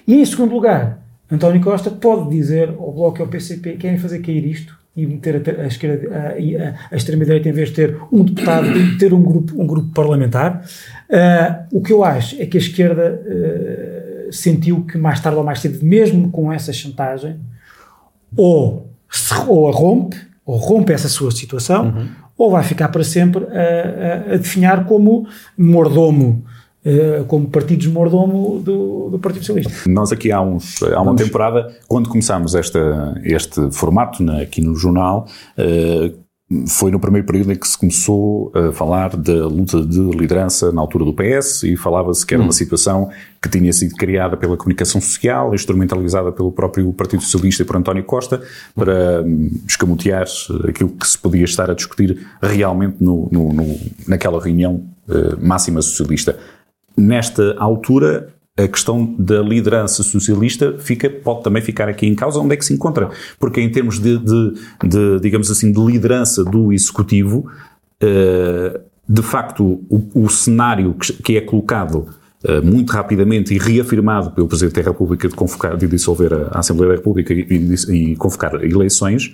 [0.07, 0.99] E em segundo lugar,
[1.31, 5.35] António Costa pode dizer ao Bloco e ao PCP querem fazer cair isto e meter
[5.35, 9.61] a, a esquerda a, a, extrema-direita em vez de ter um deputado, ter um grupo,
[9.61, 10.65] um grupo parlamentar.
[11.07, 15.43] Uh, o que eu acho é que a esquerda uh, sentiu que mais tarde ou
[15.43, 17.39] mais cedo, mesmo com essa chantagem,
[18.35, 18.91] ou,
[19.47, 22.07] ou a rompe, ou rompe essa sua situação, uhum.
[22.35, 26.43] ou vai ficar para sempre a, a, a definhar como mordomo
[27.27, 29.89] como partidos mordomo do, do, Partido Socialista.
[29.89, 31.21] Nós aqui há, uns, há uma Vamos.
[31.21, 36.27] temporada, quando começámos esta, este formato na, aqui no jornal, uh,
[36.65, 40.79] foi no primeiro período em que se começou a falar da luta de liderança na
[40.79, 42.53] altura do PS e falava-se que era uma hum.
[42.53, 43.09] situação
[43.41, 48.03] que tinha sido criada pela comunicação social, instrumentalizada pelo próprio Partido Socialista e por António
[48.05, 48.41] Costa,
[48.73, 50.25] para hum, escamotear
[50.67, 55.81] aquilo que se podia estar a discutir realmente no, no, no naquela reunião uh, máxima
[55.81, 56.39] socialista
[56.97, 62.55] nesta altura, a questão da liderança socialista fica, pode também ficar aqui em causa onde
[62.55, 63.09] é que se encontra.
[63.39, 67.49] Porque em termos de, de, de digamos assim, de liderança do executivo,
[68.01, 72.07] uh, de facto, o, o cenário que, é colocado
[72.43, 76.59] uh, muito rapidamente e reafirmado pelo Presidente da República de, convocar, de dissolver a, a
[76.59, 79.33] Assembleia da República e, e, e convocar eleições,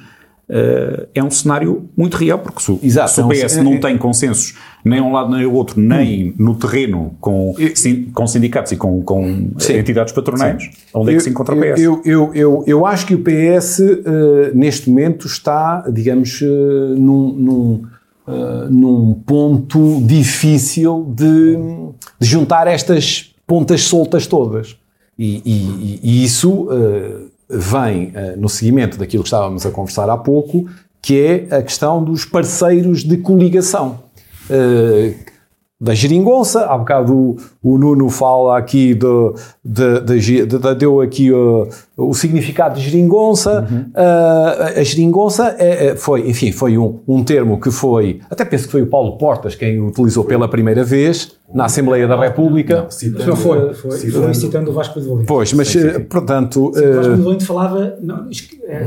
[0.49, 3.73] Uh, é um cenário muito real, porque se, Exato, se o PS é um, não
[3.75, 4.53] é, tem consensos
[4.83, 6.33] nem um lado nem o outro, nem hum.
[6.37, 10.69] no terreno com, sim, com sindicatos e com, com entidades patronais, sim.
[10.93, 11.81] onde é que se encontra o PS?
[11.81, 17.33] Eu, eu, eu, eu acho que o PS, uh, neste momento, está, digamos, uh, num,
[17.33, 17.83] num,
[18.69, 21.55] num, ponto difícil de,
[22.19, 24.75] de, juntar estas pontas soltas todas.
[25.17, 26.67] E, e, e isso
[27.49, 30.65] vem uh, no seguimento daquilo que estávamos a conversar há pouco,
[31.01, 33.99] que é a questão dos parceiros de coligação.
[34.49, 35.13] Uh,
[35.79, 41.29] da geringonça, há bocado o, o Nuno fala aqui de, de, de, de deu aqui
[41.29, 43.67] uh, o significado de geringonça.
[43.69, 43.91] Uhum.
[43.93, 48.65] Uh, a geringonça é, é, foi, enfim, foi um, um termo que foi, até penso
[48.65, 52.87] que foi o Paulo Portas quem o utilizou pela primeira vez, na Assembleia da República.
[53.03, 55.27] Não, não foi, foi, citando, foi citando o Vasco Polivalente.
[55.27, 55.99] Pois, mas, sim, sim, sim.
[56.01, 56.69] portanto...
[56.69, 58.27] o Vasco Polivalente falava, não,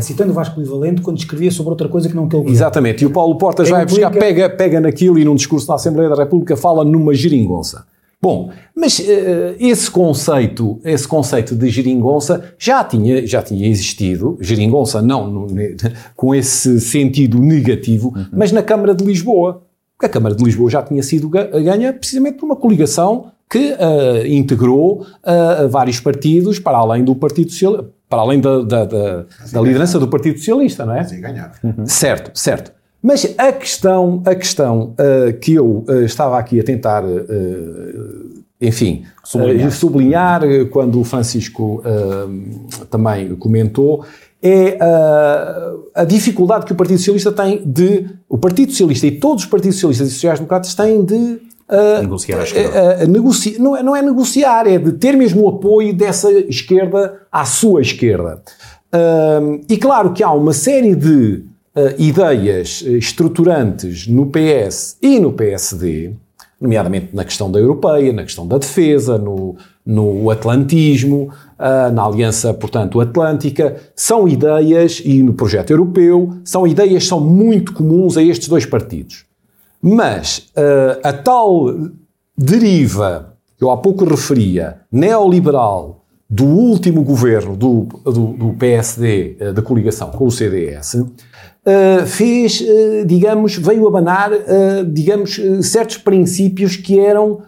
[0.01, 3.11] citando o Vasco Polivalente, quando escrevia sobre outra coisa que não aquele Exatamente, e o
[3.11, 6.85] Paulo Portas vai buscar, pega, pega naquilo e num discurso na Assembleia da República fala
[6.85, 7.85] numa geringonça.
[8.27, 15.01] Bom, mas uh, esse conceito, esse conceito de geringonça já tinha, já tinha existido, geringonça
[15.01, 15.47] não no,
[16.17, 18.27] com esse sentido negativo, uhum.
[18.33, 19.63] mas na Câmara de Lisboa.
[20.03, 25.03] A Câmara de Lisboa já tinha sido ganha precisamente por uma coligação que uh, integrou
[25.03, 30.01] uh, vários partidos para além do Partido Socialista, para além da, da, da, da liderança
[30.01, 31.05] do Partido Socialista, não é?
[31.05, 31.53] Sim, ganhar.
[31.63, 31.87] Uhum.
[31.87, 32.73] Certo, certo.
[33.07, 39.05] Mas a questão, a questão uh, que eu uh, estava aqui a tentar, uh, enfim,
[39.23, 40.41] sublinhar, sublinhar
[40.73, 41.85] quando o Francisco
[42.91, 44.05] também comentou,
[44.43, 44.77] é
[45.95, 48.07] a dificuldade que o Partido Socialista tem de.
[48.29, 51.39] O Partido Socialista e todos os partidos socialistas e sociais-democratas têm de.
[52.01, 53.07] negociar a esquerda.
[53.07, 57.45] Negoci não, é, não é negociar, é de ter mesmo o apoio dessa esquerda à
[57.45, 58.43] sua esquerda.
[59.69, 61.56] e claro que há uma série de uh,
[61.99, 66.13] ideias eh, estruturantes no PS e no PSD,
[66.59, 72.55] nomeadamente na questão da europeia, na questão da defesa, no, no atlantismo, uh, na aliança,
[72.55, 78.23] portanto, atlântica, são ideias, e no projeto europeu, são ideias que são muito comuns a
[78.23, 79.27] estes dois partidos.
[79.83, 80.51] Mas
[81.05, 81.67] a tal
[82.37, 89.63] deriva, que eu há pouco referia, neoliberal, do último governo do, do, do PSD, da
[89.63, 90.97] coligação com o CDS,
[91.67, 97.43] uh, fez, uh, digamos, veio abanar, uh, digamos, certos princípios que eram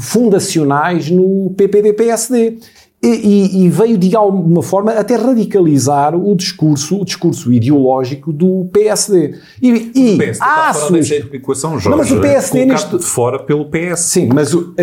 [0.00, 2.60] fundacionais no PPD-PSD.
[3.00, 9.36] E, e, veio de alguma forma até radicalizar o discurso, o discurso ideológico do PSD.
[9.62, 11.08] E, e o PSD há suas...
[11.08, 12.98] equação, Jorge, não, mas o PSD neste...
[12.98, 14.00] de fora pelo PS.
[14.00, 14.74] Sim, mas o, uh,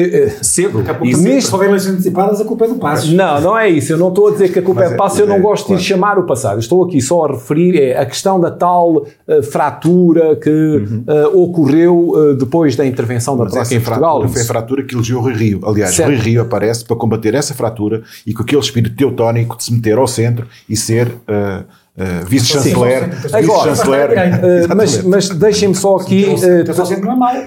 [0.42, 0.82] cedo.
[1.04, 1.50] E neste...
[1.50, 3.12] Se eleições antecipadas, a culpa é do Passos.
[3.12, 3.92] Não, não é isso.
[3.92, 5.36] Eu não estou a dizer que a culpa mas é do Passos, é, eu não
[5.36, 5.82] é, gosto claro.
[5.82, 6.58] de chamar o passado.
[6.58, 11.04] Estou aqui só a referir é, a questão da tal uh, fratura que uhum.
[11.06, 14.26] uh, ocorreu depois da intervenção da Troika em Portugal.
[14.30, 15.60] Foi a fratura que elegeu o Rui Rio.
[15.66, 16.12] Aliás, certo.
[16.12, 19.98] Rui Rio aparece para combater essa fratura e com aquele espírito teutónico de se meter
[19.98, 21.64] ao centro e ser uh,
[21.98, 23.10] uh, vice-chanceler.
[23.10, 24.10] Vice-chanceler.
[24.12, 26.26] Uh, mas, mas deixem-me só aqui.
[26.26, 26.66] Uh,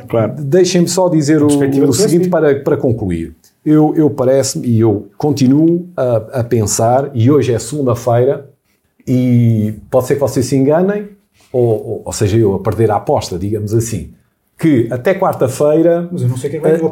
[0.09, 0.35] claro.
[0.39, 3.35] Deixem-me só dizer o, o seguinte para, para concluir.
[3.65, 8.49] Eu, eu parece-me e eu continuo a, a pensar, e hoje é segunda-feira,
[9.07, 11.09] e pode ser que vocês se enganem,
[11.53, 14.13] ou, ou, ou seja, eu a perder a aposta, digamos assim
[14.59, 16.11] que até quarta-feira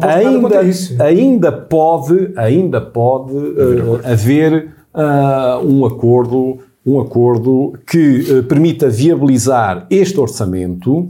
[0.03, 8.89] ainda, ainda pode, ainda pode uh, haver uh, um acordo, um acordo que uh, permita
[8.89, 11.09] viabilizar este orçamento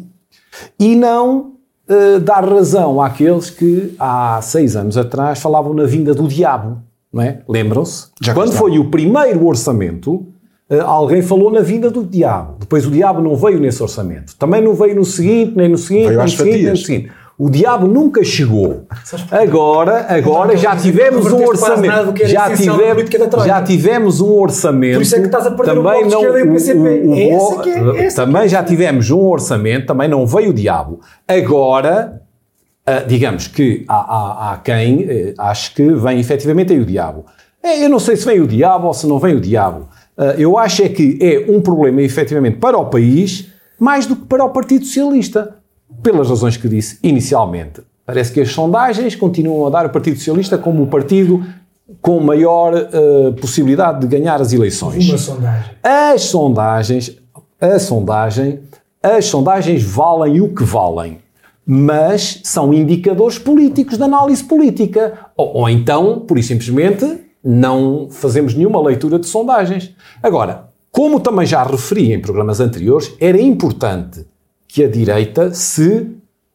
[0.80, 1.52] e não
[2.24, 6.78] dar razão àqueles que há seis anos atrás falavam na vinda do diabo.
[7.12, 7.42] Não é?
[7.48, 8.08] Lembram-se?
[8.34, 10.35] Quando foi o primeiro orçamento, Uh,
[10.84, 12.56] alguém falou na vinda do diabo.
[12.58, 14.36] Depois o diabo não veio nesse orçamento.
[14.36, 17.10] Também não veio no seguinte, nem no seguinte, nem no seguinte, nem no seguinte.
[17.38, 18.86] O diabo nunca chegou.
[19.30, 22.26] Agora, agora já tivemos um orçamento.
[22.26, 23.10] Já tivemos,
[23.44, 24.94] já tivemos um orçamento.
[24.94, 28.08] Por isso é que estás a perder também o não, o, o, o, é, é
[28.08, 31.00] também já tivemos um orçamento, também não veio o diabo.
[31.28, 32.22] Agora,
[32.88, 37.26] uh, digamos que há, há, há quem uh, ache que vem efetivamente aí o diabo.
[37.62, 39.88] Eu não sei se vem o diabo ou se não vem o diabo.
[40.16, 43.48] Ah, eu acho é que é um problema, efetivamente, para o país,
[43.78, 45.56] mais do que para o Partido Socialista,
[46.02, 47.82] pelas razões que disse inicialmente.
[48.04, 51.44] Parece que as sondagens continuam a dar o Partido Socialista como o partido
[52.00, 55.08] com maior uh, possibilidade de ganhar as eleições.
[55.08, 55.70] Uma sondagem.
[55.82, 57.16] As sondagens,
[57.60, 58.60] a sondagem,
[59.02, 61.18] as sondagens valem o que valem,
[61.64, 65.14] mas são indicadores políticos de análise política.
[65.36, 69.94] Ou, ou então, por simplesmente, não fazemos nenhuma leitura de sondagens.
[70.20, 74.26] Agora, como também já referi em programas anteriores, era importante
[74.66, 76.08] que a direita se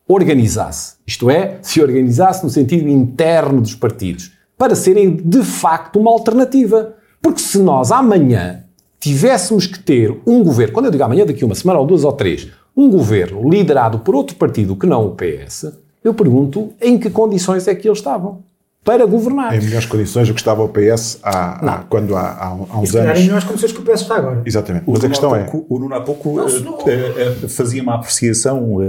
[0.05, 0.95] organizasse.
[1.07, 6.95] Isto é, se organizasse no sentido interno dos partidos, para serem de facto uma alternativa.
[7.21, 8.63] Porque se nós amanhã
[8.99, 12.11] tivéssemos que ter um governo, quando eu digo amanhã, daqui uma semana ou duas ou
[12.11, 15.71] três, um governo liderado por outro partido que não o PS,
[16.03, 18.43] eu pergunto em que condições é que eles estavam.
[18.83, 19.55] Para governar.
[19.55, 22.95] Em melhores condições do que estava o PS há, há quando há, há, há uns
[22.95, 23.19] anos.
[23.19, 24.41] em melhores condições que o PS está agora.
[24.43, 24.85] Exatamente.
[24.87, 25.47] Mas a questão é.
[25.69, 28.81] O Nuno há pouco não, uh, uh, fazia uma apreciação, uh,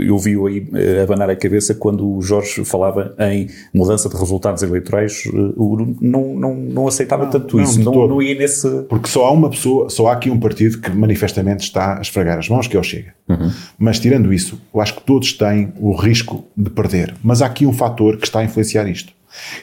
[0.00, 0.68] eu vi-o aí
[1.02, 5.24] abanar a cabeça quando o Jorge falava em mudança de resultados eleitorais,
[5.56, 8.68] o Nuno não, não, não aceitava não, tanto isso, não, não ia nesse.
[8.88, 12.38] Porque só há uma pessoa, só há aqui um partido que manifestamente está a esfregar
[12.38, 13.14] as mãos, que é o Chega.
[13.28, 13.50] Uhum.
[13.78, 17.14] Mas tirando isso, eu acho que todos têm o risco de perder.
[17.22, 19.12] Mas há aqui um fator que está a influenciar isto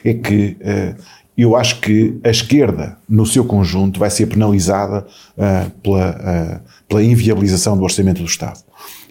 [0.04, 1.02] é que uh,
[1.36, 5.06] eu acho que a esquerda, no seu conjunto, vai ser penalizada
[5.36, 8.60] uh, pela, uh, pela inviabilização do orçamento do Estado.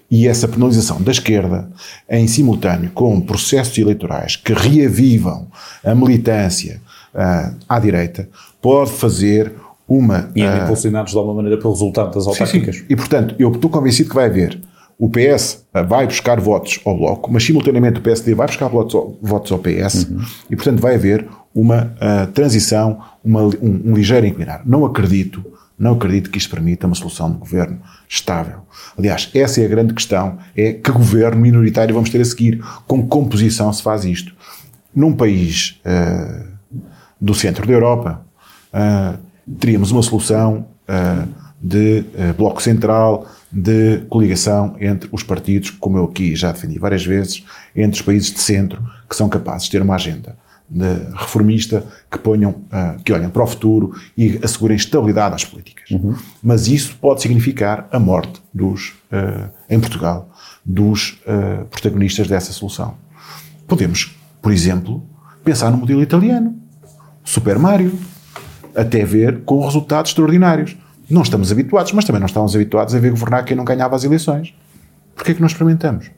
[0.09, 1.69] E essa penalização da esquerda,
[2.09, 5.47] em simultâneo com processos eleitorais que reavivam
[5.83, 6.81] a militância
[7.67, 8.29] à direita,
[8.61, 9.51] pode fazer
[9.87, 10.29] uma.
[10.35, 12.75] E uh, impulsionados de alguma maneira pelo resultado das autárquicas.
[12.75, 12.87] Sim, sim.
[12.89, 14.59] E portanto, eu estou convencido que vai haver
[14.99, 19.17] o PS vai buscar votos ao Bloco, mas simultaneamente o PSD vai buscar votos ao,
[19.21, 20.25] votos ao PS uhum.
[20.49, 24.63] e, portanto, vai haver uma uh, transição, uma, um, um, ligeiro inclinar.
[24.65, 25.45] Não acredito,
[25.77, 27.79] não acredito que isto permita uma solução de governo
[28.09, 28.61] estável.
[28.97, 33.07] Aliás, essa é a grande questão, é que governo minoritário vamos ter a seguir, com
[33.07, 34.33] composição se faz isto.
[34.95, 36.43] Num país uh,
[37.21, 38.25] do centro da Europa,
[38.73, 39.19] uh,
[39.59, 40.65] teríamos uma solução
[41.61, 42.05] de
[42.37, 43.27] bloco central,
[43.59, 47.43] de coligação entre os partidos, como eu aqui já defendi várias vezes,
[47.75, 50.37] entre os países de centro que são capazes de ter uma agenda
[51.15, 55.89] reformista que ponham, uh, que olhem para o futuro e assegurem estabilidade às políticas.
[55.89, 56.13] Uhum.
[56.43, 60.29] Mas isso pode significar a morte dos, uh, em Portugal,
[60.63, 62.95] dos uh, protagonistas dessa solução.
[63.65, 65.03] Podemos, por exemplo,
[65.43, 66.55] pensar no modelo italiano,
[67.23, 67.97] Super Mario,
[68.75, 70.75] até ver com resultados extraordinários.
[71.09, 74.03] Não estamos habituados, mas também não estávamos habituados a ver governar quem não ganhava as
[74.03, 74.53] eleições.
[75.15, 76.11] Porquê é que não experimentamos?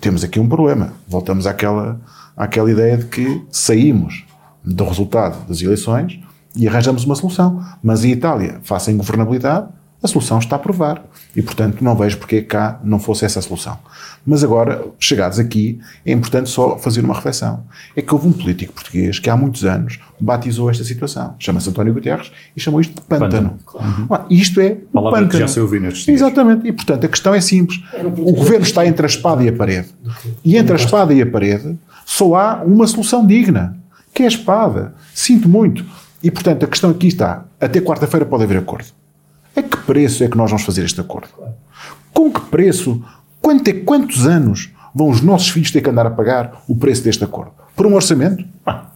[0.00, 0.92] Temos aqui um problema.
[1.06, 2.00] Voltamos àquela,
[2.36, 4.24] àquela ideia de que saímos
[4.64, 6.20] do resultado das eleições
[6.56, 7.64] e arranjamos uma solução.
[7.82, 9.68] Mas em Itália, face à ingovernabilidade,
[10.02, 11.02] a solução está a provar.
[11.36, 13.78] E, portanto, não vejo porque cá não fosse essa a solução.
[14.26, 17.62] Mas agora, chegados aqui, é importante só fazer uma reflexão.
[17.94, 21.34] É que houve um político português que há muitos anos batizou esta situação.
[21.38, 23.58] Chama-se António Guterres e chamou isto de pântano.
[23.72, 24.08] pântano.
[24.10, 24.26] Uhum.
[24.30, 25.28] isto é o pântano.
[25.28, 26.20] que já se ouviu nestes dias.
[26.20, 26.66] Exatamente.
[26.66, 27.80] E, portanto, a questão é simples.
[28.02, 29.88] O governo está entre a espada e a parede.
[30.44, 33.76] E entre a espada e a parede só há uma solução digna,
[34.12, 34.94] que é a espada.
[35.14, 35.84] Sinto muito.
[36.22, 37.44] E, portanto, a questão aqui está.
[37.60, 38.86] Até quarta-feira pode haver acordo.
[39.56, 41.28] A que preço é que nós vamos fazer este acordo?
[42.12, 43.02] Com que preço?
[43.40, 47.02] Quanto é, quantos anos vão os nossos filhos ter que andar a pagar o preço
[47.02, 47.52] deste acordo?
[47.74, 48.44] Por um orçamento?
[48.64, 48.86] Ah,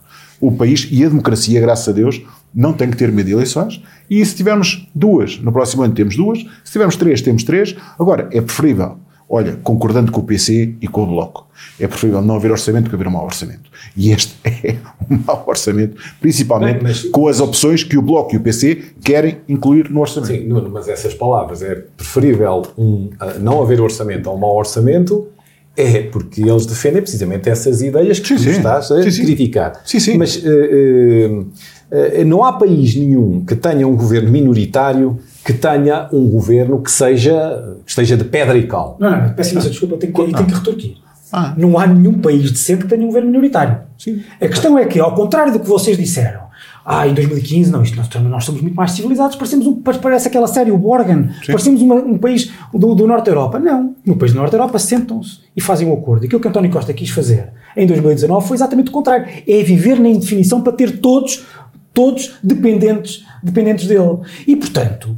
[0.40, 2.22] o país e a democracia, graças a Deus,
[2.54, 3.82] não tem que ter medo de eleições.
[4.08, 7.74] E se tivermos duas, no próximo ano temos duas, se tivermos três, temos três.
[7.98, 8.98] Agora, é preferível
[9.28, 11.46] olha, concordando com o PC e com o Bloco.
[11.78, 13.70] É preferível não haver orçamento que haver um mau orçamento.
[13.96, 14.76] E este é
[15.10, 18.82] um mau orçamento, principalmente Bem, mas, com as opções que o Bloco e o PC
[19.02, 20.32] querem incluir no orçamento.
[20.32, 23.10] Sim, Nuno, mas essas palavras, é preferível um,
[23.40, 25.28] não haver orçamento a um mau orçamento,
[25.76, 28.50] é porque eles defendem precisamente essas ideias que sim, tu sim.
[28.50, 29.80] estás a sim, criticar.
[29.84, 30.16] Sim, sim.
[30.16, 36.08] Mas uh, uh, uh, não há país nenhum que tenha um governo minoritário que tenha
[36.12, 38.96] um governo que seja que esteja de pedra e cal.
[38.98, 40.24] Não, não, peço imensa desculpa, tenho que, ah.
[40.24, 40.96] tenho que retorquir.
[41.32, 41.52] Ah.
[41.56, 43.78] Não há nenhum país decente que tenha um governo minoritário.
[43.98, 44.22] Sim.
[44.40, 46.44] A questão é que, ao contrário do que vocês disseram,
[46.84, 50.46] ah, em 2015, não, isto, nós, nós somos muito mais civilizados, parecemos um, parece aquela
[50.46, 51.52] série, o Borgen, Sim.
[51.52, 53.58] parecemos uma, um país do, do Norte da Europa.
[53.58, 56.26] Não, no país do Norte da Europa sentam-se e fazem um acordo.
[56.26, 59.26] Aquilo que António Costa quis fazer em 2019 foi exatamente o contrário.
[59.46, 61.44] É viver na indefinição para ter todos,
[61.92, 64.18] todos dependentes, dependentes dele.
[64.46, 65.16] E, portanto,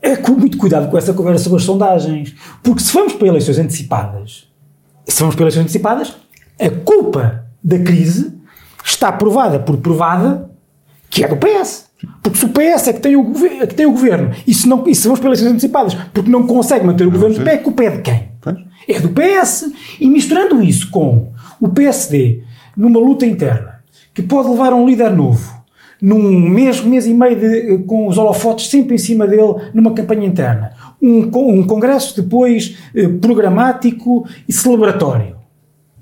[0.00, 2.34] é com muito cuidado com essa conversa sobre as sondagens.
[2.62, 4.48] Porque se vamos para eleições antecipadas,
[5.06, 6.14] se vamos para eleições antecipadas,
[6.60, 8.32] a culpa da crise
[8.84, 10.50] está provada por provada
[11.10, 11.88] que é do PS.
[12.22, 14.68] Porque se o PS é que tem o, é que tem o governo e se,
[14.68, 17.56] não, e se vamos para eleições antecipadas porque não consegue manter o governo de pé,
[17.58, 18.28] culpa é de quem?
[18.88, 19.72] É do PS.
[20.00, 22.44] E misturando isso com o PSD
[22.76, 23.80] numa luta interna
[24.14, 25.57] que pode levar a um líder novo
[26.00, 30.26] num mês, mês e meio de, com os holofotes sempre em cima dele numa campanha
[30.26, 30.72] interna.
[31.00, 35.38] Um, um congresso depois eh, programático e celebratório.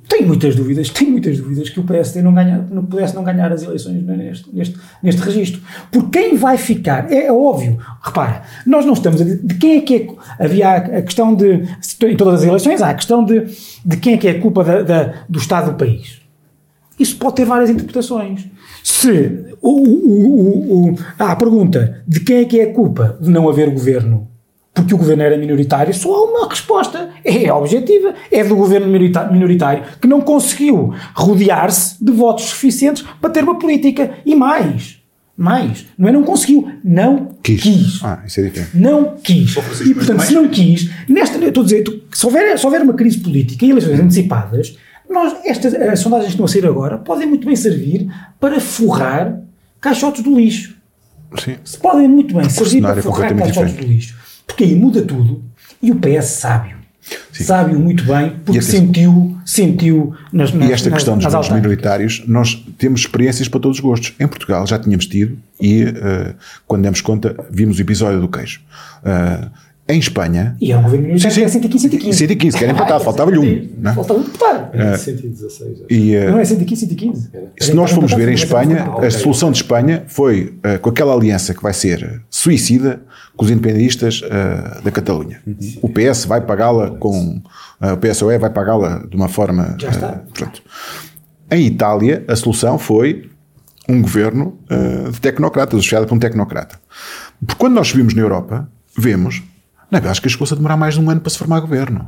[0.09, 3.53] Tenho muitas dúvidas, tenho muitas dúvidas que o PSD não, ganha, não pudesse não ganhar
[3.53, 5.61] as eleições neste, neste, neste registro.
[5.91, 9.81] Porque quem vai ficar, é, é óbvio, repara, nós não estamos a de quem é
[9.81, 11.65] que é, havia a questão de,
[12.05, 13.47] em todas as eleições, há a questão de,
[13.85, 16.21] de quem é que é a culpa da, da, do Estado do país.
[16.99, 18.47] Isso pode ter várias interpretações.
[18.89, 23.29] Se o, o, o, há a pergunta de quem é que é a culpa de
[23.29, 24.29] não haver governo
[24.73, 27.09] porque o governo era minoritário, só há uma resposta.
[27.25, 28.15] É objetiva.
[28.31, 34.19] É do governo minoritário que não conseguiu rodear-se de votos suficientes para ter uma política.
[34.25, 34.99] E mais.
[35.37, 35.87] Mais.
[35.99, 36.71] Não é não conseguiu.
[36.85, 37.63] Não quis.
[37.63, 38.05] quis.
[38.05, 38.77] Ah, isso é diferente.
[38.77, 39.57] Não quis.
[39.85, 42.95] E, portanto, se não quis, nesta, eu estou a dizer, se houver, se houver uma
[42.95, 44.77] crise política e eleições antecipadas,
[45.09, 48.09] nós, estas as sondagens que estão a sair agora podem muito bem servir
[48.41, 49.41] para forrar
[49.81, 50.77] caixotes do lixo.
[51.39, 51.57] Sim.
[51.65, 54.17] Se podem muito bem servir para forrar caixotes do lixo.
[54.47, 55.43] Porque aí muda tudo
[55.83, 56.77] e o PS sabe-o.
[57.33, 62.25] Sabe-o muito bem, porque sentiu, sentiu nas, nas E esta nas, questão dos votos minoritários,
[62.27, 64.15] nós temos experiências para todos os gostos.
[64.19, 66.35] Em Portugal já tínhamos tido, e uh,
[66.67, 68.61] quando demos conta, vimos o episódio do queijo.
[69.03, 69.51] Uh,
[69.89, 70.57] em Espanha.
[70.61, 72.19] E é um governo militar que é 115, 115.
[72.19, 73.95] 115, que era empatado, faltava-lhe um.
[73.95, 74.77] Faltava um deputado.
[74.77, 75.79] É 116.
[75.89, 77.31] E, uh, não é 115, 115.
[77.61, 81.55] Se nós formos ver em Espanha, a solução de Espanha foi uh, com aquela aliança
[81.55, 83.01] que vai ser suicida
[83.37, 85.41] com os independentistas uh, da Catalunha.
[85.81, 87.41] O PS vai pagá-la com.
[87.81, 89.77] o PSOE vai pagá-la de uma forma.
[89.79, 90.23] Já está.
[90.35, 90.63] Pronto.
[91.49, 93.31] Em Itália, a solução foi
[93.89, 94.59] um governo
[95.13, 96.77] de tecnocratas, associado por um tecnocrata.
[97.39, 98.69] Porque quando nós subimos na Europa,
[98.99, 99.45] vemos
[99.97, 102.07] na Bélgica chegou-se a demorar mais de um ano para se formar governo.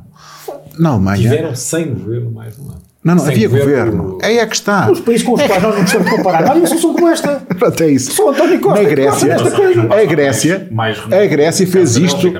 [0.78, 1.22] Na Alemanha.
[1.22, 2.82] Tiveram sem governo mais de um ano.
[3.02, 3.96] Não, não, sem havia governo.
[4.02, 4.18] governo.
[4.20, 4.90] É aí é que está.
[4.90, 6.50] Os países com os quais nós não gostamos de comparar.
[6.50, 7.36] Olha, solução como esta.
[7.58, 8.12] Pronto, é isso.
[8.12, 8.82] Sou António Costa.
[8.82, 10.68] Na Grécia, a Grécia,
[11.10, 12.32] a Grécia fez isto.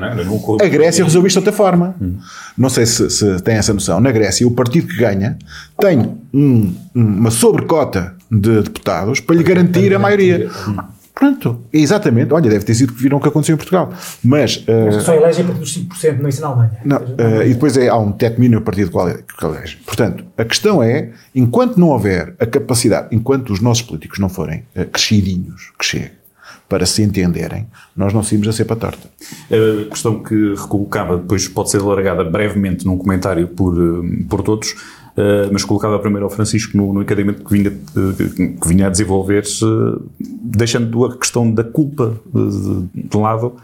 [0.60, 1.94] A Grécia resolveu isto de outra forma.
[2.56, 4.00] Não sei se, se tem essa noção.
[4.00, 5.38] Na Grécia, o partido que ganha
[5.80, 10.50] tem um, uma sobrecota de deputados para lhe garantir a maioria.
[11.18, 12.32] Pronto, exatamente.
[12.32, 13.92] Olha, deve ter sido que viram o que aconteceu em Portugal.
[14.22, 14.58] Mas.
[14.58, 16.78] Uh, só elegem a partir dos 5%, não isso na Alemanha.
[16.84, 19.78] Não, uh, e depois é, há um teto mínimo a partir do qual, é, elege.
[19.84, 24.62] Portanto, a questão é: enquanto não houver a capacidade, enquanto os nossos políticos não forem
[24.76, 26.12] uh, crescidinhos, que chegue,
[26.68, 27.66] para se entenderem,
[27.96, 29.08] nós não saímos a ser para torta.
[29.50, 33.74] A questão que recolocava, depois pode ser alargada brevemente num comentário por,
[34.28, 34.76] por todos
[35.52, 39.64] mas colocava primeiro ao Francisco no, no encadimento que vinha, uh, que vinha a desenvolver-se,
[40.18, 43.54] deixando a questão da culpa de, de lado,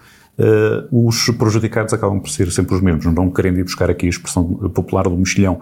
[0.91, 4.45] os prejudicados acabam por ser sempre os mesmos, não querendo ir buscar aqui a expressão
[4.75, 5.61] popular do mexilhão.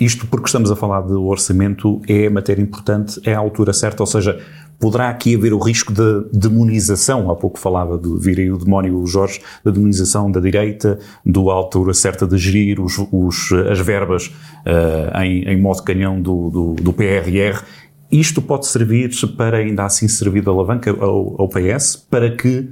[0.00, 4.06] Isto porque estamos a falar de orçamento, é matéria importante, é a altura certa, ou
[4.06, 4.40] seja,
[4.78, 9.40] poderá aqui haver o risco de demonização, há pouco falava vir aí o demónio Jorge,
[9.64, 15.42] da demonização da direita, do altura certa de gerir os, os as verbas uh, em,
[15.48, 17.62] em modo canhão do, do, do, PRR.
[18.10, 22.68] Isto pode servir para ainda assim servir de alavanca ao, ao PS para que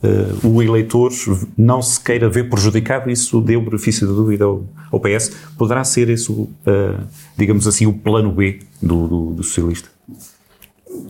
[0.00, 1.10] Uh, o eleitor
[1.56, 5.32] não se queira ver prejudicado, isso deu benefício da dúvida ao, ao PS.
[5.58, 7.04] Poderá ser isso, uh,
[7.36, 9.97] digamos assim, o plano B do, do, do socialista?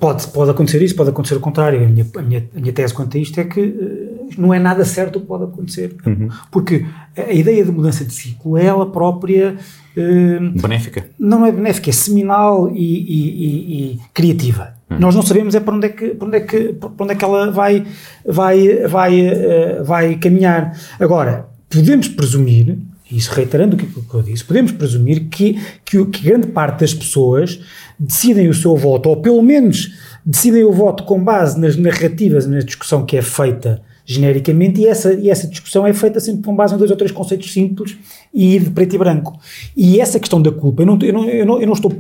[0.01, 1.85] Pode, pode acontecer isso, pode acontecer o contrário.
[1.85, 4.59] A minha, a minha, a minha tese quanto a isto é que uh, não é
[4.59, 5.95] nada certo o que pode acontecer.
[6.07, 6.29] Uhum.
[6.51, 6.85] Porque
[7.17, 9.57] a ideia de mudança de ciclo é ela própria.
[9.97, 11.07] Uh, benéfica?
[11.19, 14.75] Não é benéfica, é seminal e, e, e, e criativa.
[14.91, 14.99] Uhum.
[14.99, 17.15] Nós não sabemos é para onde é que, para onde é que, para onde é
[17.15, 17.87] que ela vai,
[18.27, 20.79] vai, vai, uh, vai caminhar.
[20.99, 22.79] Agora, podemos presumir
[23.11, 27.59] isso reiterando o que, eu disse, podemos presumir que, que, que, grande parte das pessoas
[27.99, 29.93] decidem o seu voto, ou pelo menos
[30.25, 35.13] decidem o voto com base nas narrativas, na discussão que é feita genericamente, e essa,
[35.13, 37.97] e essa discussão é feita sempre com base em dois ou três conceitos simples
[38.33, 39.39] e de preto e branco.
[39.77, 41.93] E essa questão da culpa, eu não, eu não, eu não, eu não estou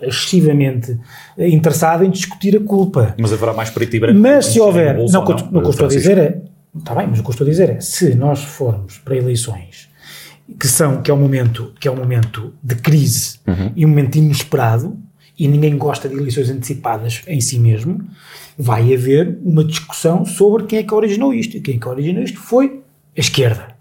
[0.00, 0.96] excessivamente
[1.36, 3.14] interessado em discutir a culpa.
[3.18, 4.20] Mas haverá mais preto e branco?
[4.20, 6.40] Mas se houver, não, não, não, o que estou a dizer é,
[6.78, 9.88] está bem, mas o que eu estou a dizer é, se nós formos para eleições
[10.60, 13.72] que são que é um momento que é um momento de crise uhum.
[13.74, 14.96] e um momento inesperado
[15.38, 18.06] e ninguém gosta de eleições antecipadas em si mesmo,
[18.56, 21.56] vai haver uma discussão sobre quem é que originou isto.
[21.56, 22.82] E quem é que originou isto foi
[23.16, 23.76] a esquerda.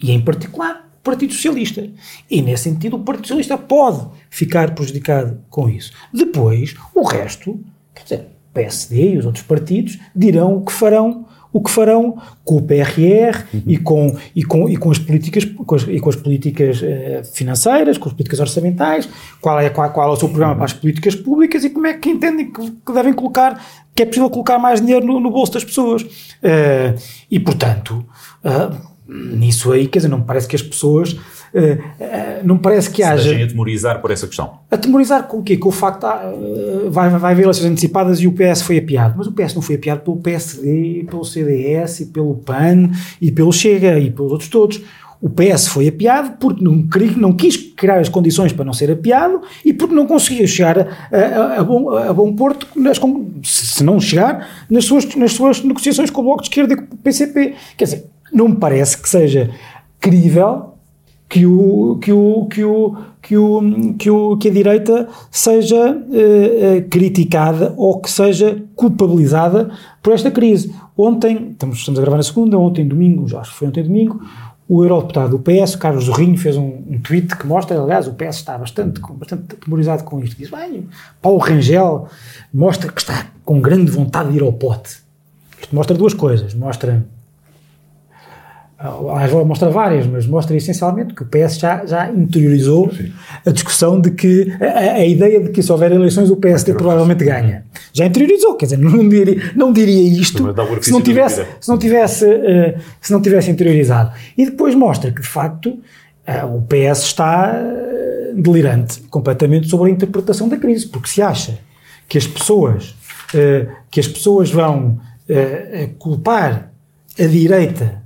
[0.00, 1.88] E em particular o Partido Socialista.
[2.30, 5.92] E nesse sentido o Partido Socialista pode ficar prejudicado com isso.
[6.14, 7.60] Depois, o resto,
[7.94, 12.56] quer dizer, PSD e os outros partidos dirão o que farão o que farão com
[12.56, 13.62] o PRR uhum.
[13.66, 17.24] e, com, e, com, e com as políticas, com as, e com as políticas uh,
[17.32, 19.08] financeiras, com as políticas orçamentais,
[19.40, 21.94] qual é, qual, qual é o seu programa para as políticas públicas e como é
[21.94, 23.62] que entendem que, que devem colocar,
[23.94, 26.02] que é possível colocar mais dinheiro no, no bolso das pessoas.
[26.02, 26.98] Uh,
[27.30, 28.04] e, portanto,
[28.44, 28.74] uh,
[29.06, 31.16] nisso aí, quer dizer, não me parece que as pessoas
[32.44, 33.36] não parece que Se haja.
[33.36, 34.58] a atemorizar por essa questão.
[34.70, 35.56] Atemorizar com o quê?
[35.56, 39.14] Com o facto de uh, vai, vai haver eleições antecipadas e o PS foi apiado.
[39.16, 42.90] Mas o PS não foi apiado pelo PSD, pelo CDS, e pelo PAN,
[43.20, 44.80] e pelo Chega, e pelos outros todos.
[45.20, 46.84] O PS foi apiado porque não,
[47.16, 51.16] não quis criar as condições para não ser apiado e porque não conseguia chegar a,
[51.16, 53.00] a, a, bom, a bom porto, nas,
[53.44, 56.94] se não chegar, nas suas, nas suas negociações com o Bloco de Esquerda e com
[56.96, 57.54] o PCP.
[57.76, 59.48] Quer dizer, não me parece que seja
[60.00, 60.71] crível
[61.32, 66.88] que o que o que o que, o, que, o, que a direita seja uh,
[66.90, 69.70] criticada ou que seja culpabilizada
[70.02, 70.74] por esta crise.
[70.94, 74.20] Ontem, estamos, estamos a gravar na segunda, ontem domingo, já acho que foi ontem domingo,
[74.68, 78.36] o eurodeputado do PS, Carlos Zorrinho, fez um, um, tweet que mostra, aliás, o PS
[78.36, 80.36] está bastante, bastante atemorizado com isto.
[80.36, 80.86] Diz, bem,
[81.22, 82.08] Paulo Rangel
[82.52, 84.98] mostra que está com grande vontade de ir ao pote.
[85.58, 86.52] Isto mostra duas coisas.
[86.52, 87.06] Mostra
[88.82, 93.12] Aliás, mostra várias, mas mostra essencialmente que o PS já, já interiorizou Sim.
[93.46, 97.24] a discussão de que a, a, ideia de que se houver eleições o PSD provavelmente
[97.24, 97.64] ganha.
[97.92, 102.24] Já interiorizou, quer dizer, não diria, não diria isto se não tivesse, se não tivesse,
[102.26, 104.10] uh, se não tivesse interiorizado.
[104.36, 109.92] E depois mostra que, de facto, uh, o PS está uh, delirante completamente sobre a
[109.92, 111.56] interpretação da crise, porque se acha
[112.08, 112.94] que as pessoas,
[113.90, 114.98] que as pessoas vão
[115.98, 116.70] culpar
[117.18, 118.01] a direita eh,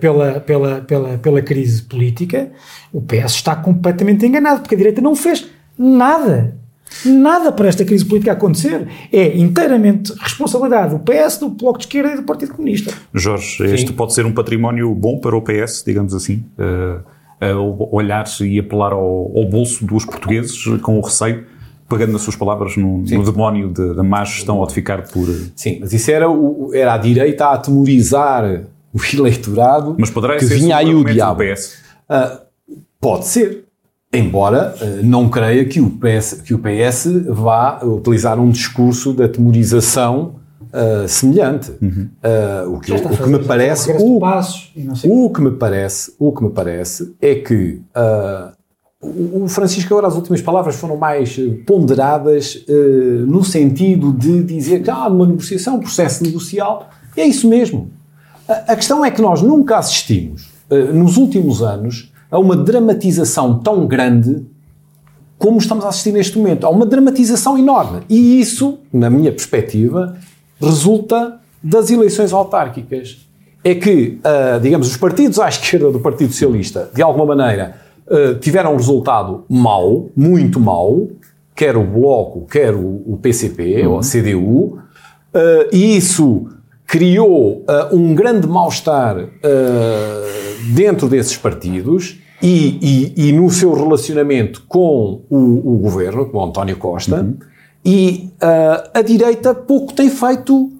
[0.00, 2.50] pela, pela, pela, pela crise política,
[2.92, 5.46] o PS está completamente enganado, porque a direita não fez
[5.78, 6.56] nada.
[7.04, 8.86] Nada para esta crise política acontecer.
[9.12, 12.92] É inteiramente responsabilidade do PS, do Bloco de Esquerda e do Partido Comunista.
[13.12, 13.74] Jorge, Sim.
[13.74, 16.44] este pode ser um património bom para o PS, digamos assim?
[16.58, 17.00] Uh,
[17.56, 21.44] uh, olhar e apelar ao, ao, bolso dos portugueses com o receio,
[21.88, 25.26] pagando nas suas palavras no, no demónio da má gestão ou de ficar por.
[25.56, 28.64] Sim, mas isso era, o, era a direita a atemorizar
[28.94, 31.42] o eleitorado Mas poderá que ser vinha aí o diabo.
[31.42, 31.78] PS?
[32.08, 32.38] Uh,
[33.00, 33.64] pode ser.
[34.12, 39.24] Embora uh, não creia que o, PS, que o PS vá utilizar um discurso de
[39.24, 41.72] atemorização uh, semelhante.
[41.82, 42.08] Uhum.
[42.68, 43.90] o que, o que me parece.
[43.98, 44.20] O,
[45.24, 47.80] o, que me parece, o que me parece é que
[49.00, 51.36] o Francisco agora as últimas palavras foram mais
[51.66, 52.64] ponderadas
[53.26, 57.90] no sentido de dizer que há uma negociação, um processo negocial, e é isso mesmo.
[58.48, 63.86] A questão é que nós nunca assistimos, eh, nos últimos anos, a uma dramatização tão
[63.86, 64.44] grande
[65.38, 66.66] como estamos a assistir neste momento.
[66.66, 68.02] Há uma dramatização enorme.
[68.08, 70.16] E isso, na minha perspectiva,
[70.60, 73.18] resulta das eleições autárquicas.
[73.62, 77.76] É que, uh, digamos, os partidos à esquerda do Partido Socialista, de alguma maneira,
[78.06, 81.08] uh, tiveram um resultado mau, muito mau,
[81.54, 83.92] quer o Bloco, quer o, PCP uhum.
[83.92, 84.78] ou a CDU,
[85.72, 86.46] e isso
[86.86, 89.28] criou uh, um grande mal-estar uh,
[90.74, 96.44] dentro desses partidos e, e, e, no seu relacionamento com o, o, governo, com o
[96.44, 97.36] António Costa, uhum.
[97.84, 100.70] e uh, a direita pouco tem feito,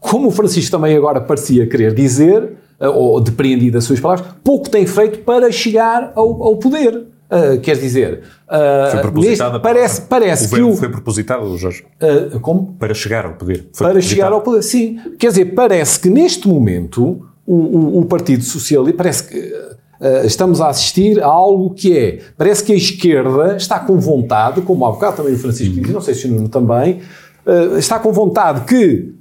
[0.00, 4.86] como o Francisco também agora parecia querer dizer, ou depreendido das suas palavras, pouco tem
[4.86, 7.11] feito para chegar ao, ao poder.
[7.32, 12.76] Uh, quer dizer, uh, neste, parece, parece o que o foi propositado, Jorge, uh, como?
[12.78, 13.70] para chegar ao poder.
[13.72, 15.00] Foi para chegar ao poder, sim.
[15.18, 19.72] Quer dizer, parece que neste momento o, o, o Partido Socialista parece que
[20.24, 24.84] estamos a assistir a algo que é, parece que a esquerda está com vontade, como
[24.84, 27.00] há bocado também o Francisco disse, não sei se o Nuno também,
[27.78, 29.14] está com vontade que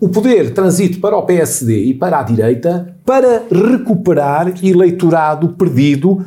[0.00, 6.24] o poder transite para o PSD e para a direita para recuperar eleitorado perdido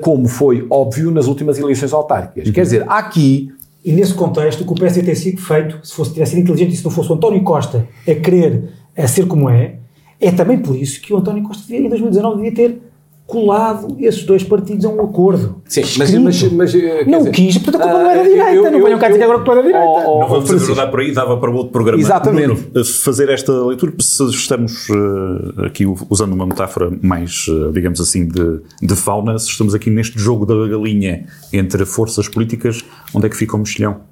[0.00, 2.48] como foi óbvio nas últimas eleições autárquicas.
[2.48, 2.54] Uhum.
[2.54, 3.52] Quer dizer, aqui.
[3.84, 6.74] E nesse contexto, o que o PSD tem sido feito, se fosse, tivesse sido inteligente
[6.74, 9.76] e se não fosse o António Costa a querer a ser como é,
[10.20, 12.80] é também por isso que o António Costa em 2019 devia ter
[13.26, 15.60] colado esses dois partidos a um acordo.
[15.66, 16.74] Sim, mas, mas, mas
[17.06, 18.52] não dizer, quis, portanto a culpa não era uh, direita.
[18.52, 19.84] Eu, não venham cá dizer agora que era direita.
[19.84, 22.00] Oh, oh, não vamos abordar por aí, dava para outro programa.
[22.00, 22.46] Exatamente.
[22.46, 28.28] Nuno, fazer esta leitura, se estamos uh, aqui usando uma metáfora mais, uh, digamos assim,
[28.28, 33.28] de, de fauna, se estamos aqui neste jogo da galinha entre forças políticas, onde é
[33.28, 34.02] que fica o mexilhão?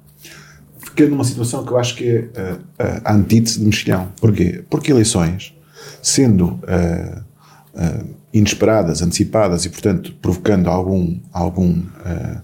[0.77, 2.57] Fiquei numa situação que eu acho que é
[3.03, 4.09] a antítese de mexilhão.
[4.19, 4.63] Porquê?
[4.69, 5.53] Porque eleições,
[6.01, 6.57] sendo
[8.35, 12.41] inesperadas, antecipadas e, portanto, provocando algum, algum uh,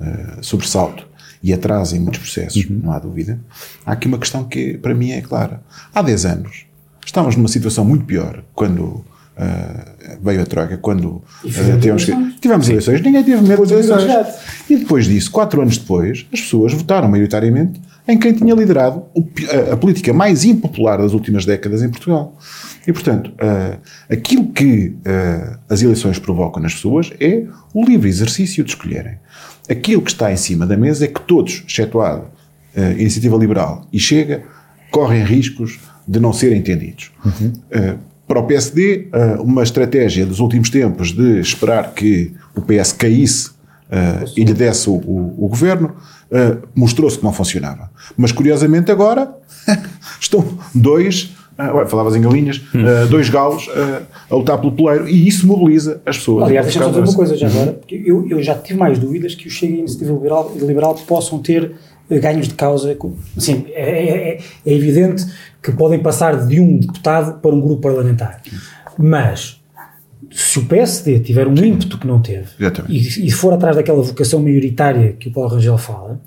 [0.00, 1.06] uh, sobressalto
[1.40, 2.80] e atraso em muitos processos, uhum.
[2.82, 3.38] não há dúvida.
[3.86, 5.62] Há aqui uma questão que, para mim, é clara.
[5.94, 6.66] Há 10 anos,
[7.06, 9.04] estávamos numa situação muito pior quando uh,
[10.20, 11.22] veio a Troika, quando uh,
[11.80, 12.04] tivemos,
[12.40, 14.34] tivemos eleições, ninguém teve medo das eleições.
[14.68, 19.04] E depois disso, quatro anos depois, as pessoas votaram maioritariamente em quem tinha liderado
[19.70, 22.34] a, política mais impopular das últimas décadas em Portugal.
[22.86, 23.78] E, portanto, uh,
[24.08, 27.44] aquilo que uh, as eleições provocam nas pessoas é
[27.74, 29.18] o livre exercício de escolherem.
[29.68, 32.24] Aquilo que está em cima da mesa é que todos, excetuado
[32.74, 34.42] a uh, Iniciativa Liberal e Chega,
[34.90, 37.10] correm riscos de não serem entendidos.
[37.22, 37.52] Uhum.
[38.26, 39.08] para o PSD,
[39.40, 43.50] uma estratégia dos últimos tempos de esperar que o PS caísse
[44.34, 45.94] e lhe desse o, o, o governo
[46.74, 47.90] mostrou-se que não funcionava.
[48.16, 49.34] Mas, curiosamente, agora
[50.20, 55.26] estão dois uh, falavas em galinhas, uh, dois galos uh, a lutar pelo poleiro e
[55.26, 56.44] isso mobiliza as pessoas.
[56.44, 59.34] Aliás, deixa-me só dizer uma coisa já agora, porque eu, eu já tive mais dúvidas
[59.34, 61.72] que o Chega e a Iniciativa Liberal, Liberal possam ter
[62.08, 62.96] ganhos de causa.
[63.36, 65.26] Assim, é, é, é, é evidente
[65.62, 68.40] que podem passar de um deputado para um grupo parlamentar.
[68.96, 69.57] Mas
[70.30, 72.48] se o PSD tiver um ímpeto que não teve
[72.88, 76.20] e, e, for atrás daquela vocação maioritária que o Paulo Rangel fala,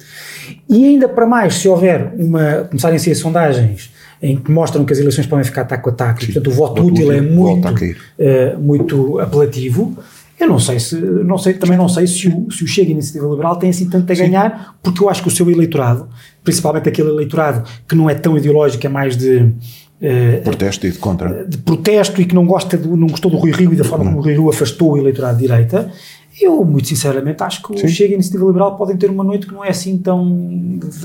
[0.68, 4.94] e ainda para mais, se houver uma, começarem a ser sondagens em que mostram que
[4.94, 7.68] as eleições podem ficar taco a taco, e, portanto o voto, voto útil, é muito,
[7.68, 9.98] uh, muito apelativo,
[10.40, 12.92] eu não sei se, não sei, também não sei se o, se o Chega e
[12.92, 16.10] a Iniciativa Liberal tem assim tanto a ganhar, porque eu acho que o seu eleitorado,
[16.44, 19.54] principalmente aquele eleitorado que não é tão ideológico, é mais de
[20.02, 21.46] Uh, protesto e de contra.
[21.46, 24.06] De protesto e que não, gosta do, não gostou do Rui Rio e da forma
[24.06, 25.92] como o Rui Rio afastou o eleitorado de direita.
[26.40, 29.46] Eu, muito sinceramente, acho que o Chega e a Iniciativa Liberal podem ter uma noite
[29.46, 30.26] que não é assim tão.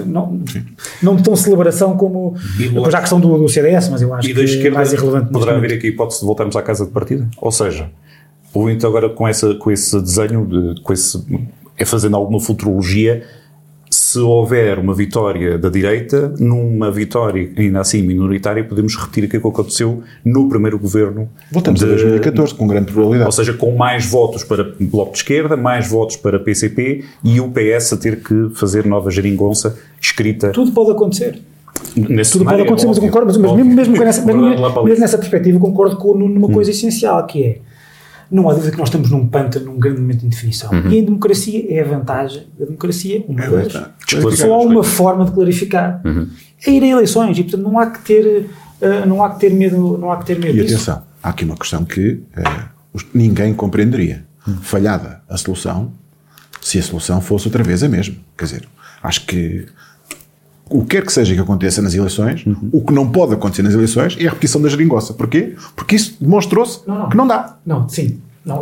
[0.07, 0.40] não,
[1.03, 2.36] não tão celebração como.
[2.57, 5.30] Depois há a questão do, do, CDS, mas eu acho que é mais irrelevante.
[5.30, 7.28] Poderá haver aqui a hipótese de voltarmos à casa de partida?
[7.36, 7.90] Ou seja,
[8.55, 11.22] ou então agora com, essa, com esse desenho, de, com esse,
[11.76, 13.22] é fazendo alguma futurologia
[14.17, 19.49] se houver uma vitória da direita, numa vitória ainda assim minoritária, podemos repetir aquilo que
[19.49, 21.29] aconteceu no primeiro governo.
[21.53, 23.29] Voltamos de, a 2014, com grande probabilidade.
[23.29, 27.51] Ou seja, com mais votos para Bloco de Esquerda, mais votos para PCP e o
[27.51, 30.51] PS a ter que fazer nova geringonça escrita.
[30.51, 31.39] Tudo pode acontecer.
[31.95, 34.43] Nesse Tudo pode acontecer, mas eu concordo, mas, mesmo, mesmo, nessa, mesmo,
[34.85, 36.75] mesmo nessa perspectiva, concordo com numa coisa hum.
[36.75, 37.59] essencial, que é
[38.31, 40.70] não há dúvida que nós estamos num pântano, num grande momento de indefinição.
[40.70, 40.91] Uhum.
[40.91, 43.72] E em democracia é a vantagem da democracia, uma é vez.
[44.39, 46.01] Só há uma forma de clarificar.
[46.05, 46.29] Uhum.
[46.66, 48.47] É ir a eleições e, portanto, não há que ter,
[48.81, 50.74] uh, não há que ter medo, não há que ter medo E disso.
[50.74, 54.24] atenção, há aqui uma questão que uh, ninguém compreenderia.
[54.47, 54.57] Uhum.
[54.59, 55.93] Falhada a solução,
[56.61, 58.16] se a solução fosse outra vez a mesma.
[58.37, 58.68] Quer dizer,
[59.03, 59.66] acho que
[60.69, 62.71] o que quer que seja que aconteça nas eleições, uhum.
[62.73, 65.14] o que não pode acontecer nas eleições é a repetição da geringonça.
[65.14, 65.55] Porquê?
[65.75, 67.57] Porque isso demonstrou-se que não dá.
[67.64, 68.21] Não, sim.
[68.45, 68.59] Não,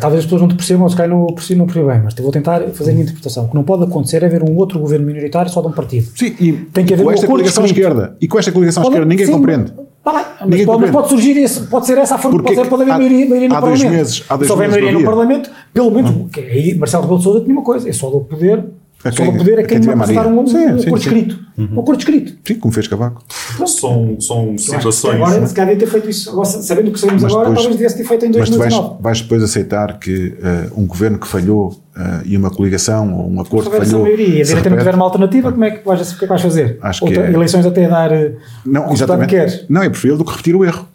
[0.00, 2.90] talvez as pessoas não te percebam, se calhar não percebem bem, mas vou tentar fazer
[2.90, 3.44] a minha interpretação.
[3.44, 6.08] O que não pode acontecer é haver um outro governo minoritário só de um partido.
[6.16, 8.16] Sim, e tem que haver com esta coligação à esquerda.
[8.18, 9.72] E com esta coligação esquerda ninguém sim, compreende.
[10.02, 12.82] Tá mas, ninguém pode, pode surgir esse, pode ser essa a forma, pode, ser, pode
[12.82, 13.82] haver há, maioria, maioria no há Parlamento.
[13.82, 17.24] Dois meses, há dois se houver maioria no Parlamento, pelo menos, aí Marcelo Rebelo de
[17.24, 18.64] Sousa tinha uma coisa, é só do poder
[19.02, 21.08] a Só vou poder é quem me apresentar um, sim, um, sim, acordo sim.
[21.08, 21.38] escrito.
[21.56, 21.68] Uhum.
[21.72, 22.34] Um acordo escrito.
[22.44, 23.24] Sim, como fez Cavaco.
[23.66, 25.14] São, são situações.
[25.14, 27.76] Agora, se calhar ter feito isso, agora, sabendo o que sabemos mas agora, depois, talvez
[27.78, 28.58] devesse ter feito em 2019.
[28.58, 32.50] Mas tu vais, vais depois aceitar que uh, um governo que falhou uh, e uma
[32.50, 34.02] coligação ou um acordo que falhou.
[34.02, 36.18] maioria e a direita não tiver uma alternativa, como é que vais, o que é
[36.18, 36.78] que vais fazer?
[36.82, 37.32] Acho Outra, é...
[37.32, 38.12] Eleições até dar.
[38.12, 38.36] Uh,
[38.66, 39.30] não, exatamente.
[39.30, 39.64] Queres.
[39.66, 40.86] Não, é preferível do que repetir o erro.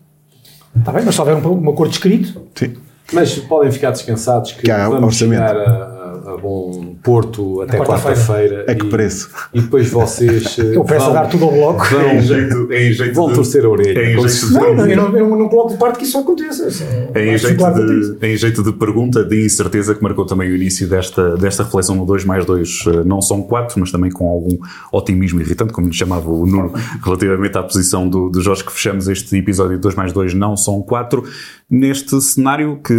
[0.78, 2.40] Está bem, mas se houver um, um acordo escrito.
[2.54, 2.74] Sim.
[3.12, 5.42] Mas podem ficar descansados que, que vamos orçamento.
[5.42, 5.95] chegar a
[6.34, 8.66] a bom Porto até quarta-feira.
[8.68, 9.30] a que preço?
[9.54, 10.58] E depois vocês.
[10.60, 11.86] Eu peço a dar tudo ao bloco.
[11.86, 14.12] Vão, em jeito, em jeito vão de, torcer a orelha.
[14.12, 16.68] Em jeito não, não, eu, não, eu não coloco de parte que isso aconteça.
[17.16, 21.38] Em jeito, de, em jeito de pergunta de incerteza que marcou também o início desta,
[21.38, 24.58] desta reflexão no 2 mais 2 eh, não são 4, mas também com algum
[24.92, 29.08] otimismo irritante, como lhe chamava o Nuno, relativamente à posição do, do Jorge, que fechamos
[29.08, 31.24] este episódio de 2 mais 2 não são 4.
[31.70, 32.94] Neste cenário que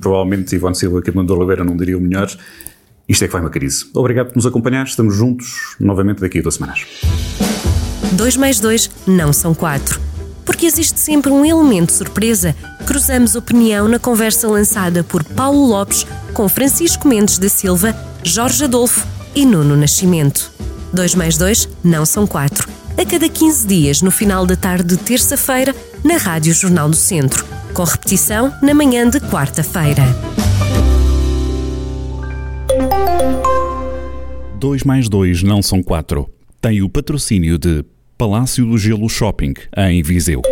[0.00, 2.36] provavelmente Ivone Silva e Armando Oliveira não diriam melhores,
[3.08, 3.86] isto é que vai uma crise.
[3.94, 4.86] Obrigado por nos acompanhar.
[4.86, 6.86] Estamos juntos novamente daqui a duas semanas.
[8.12, 10.00] 2 mais 2 não são 4.
[10.44, 12.54] Porque existe sempre um elemento surpresa.
[12.86, 19.06] Cruzamos opinião na conversa lançada por Paulo Lopes com Francisco Mendes da Silva, Jorge Adolfo
[19.34, 20.50] e Nuno Nascimento.
[20.92, 22.68] 2 mais 2 não são 4.
[22.96, 27.44] A cada 15 dias, no final da tarde de terça-feira, na Rádio Jornal do Centro.
[27.72, 30.02] Com repetição na manhã de quarta-feira.
[34.58, 36.28] 2 mais 2 não são 4.
[36.60, 37.84] Tem o patrocínio de
[38.16, 40.42] Palácio do Gelo Shopping, em Viseu.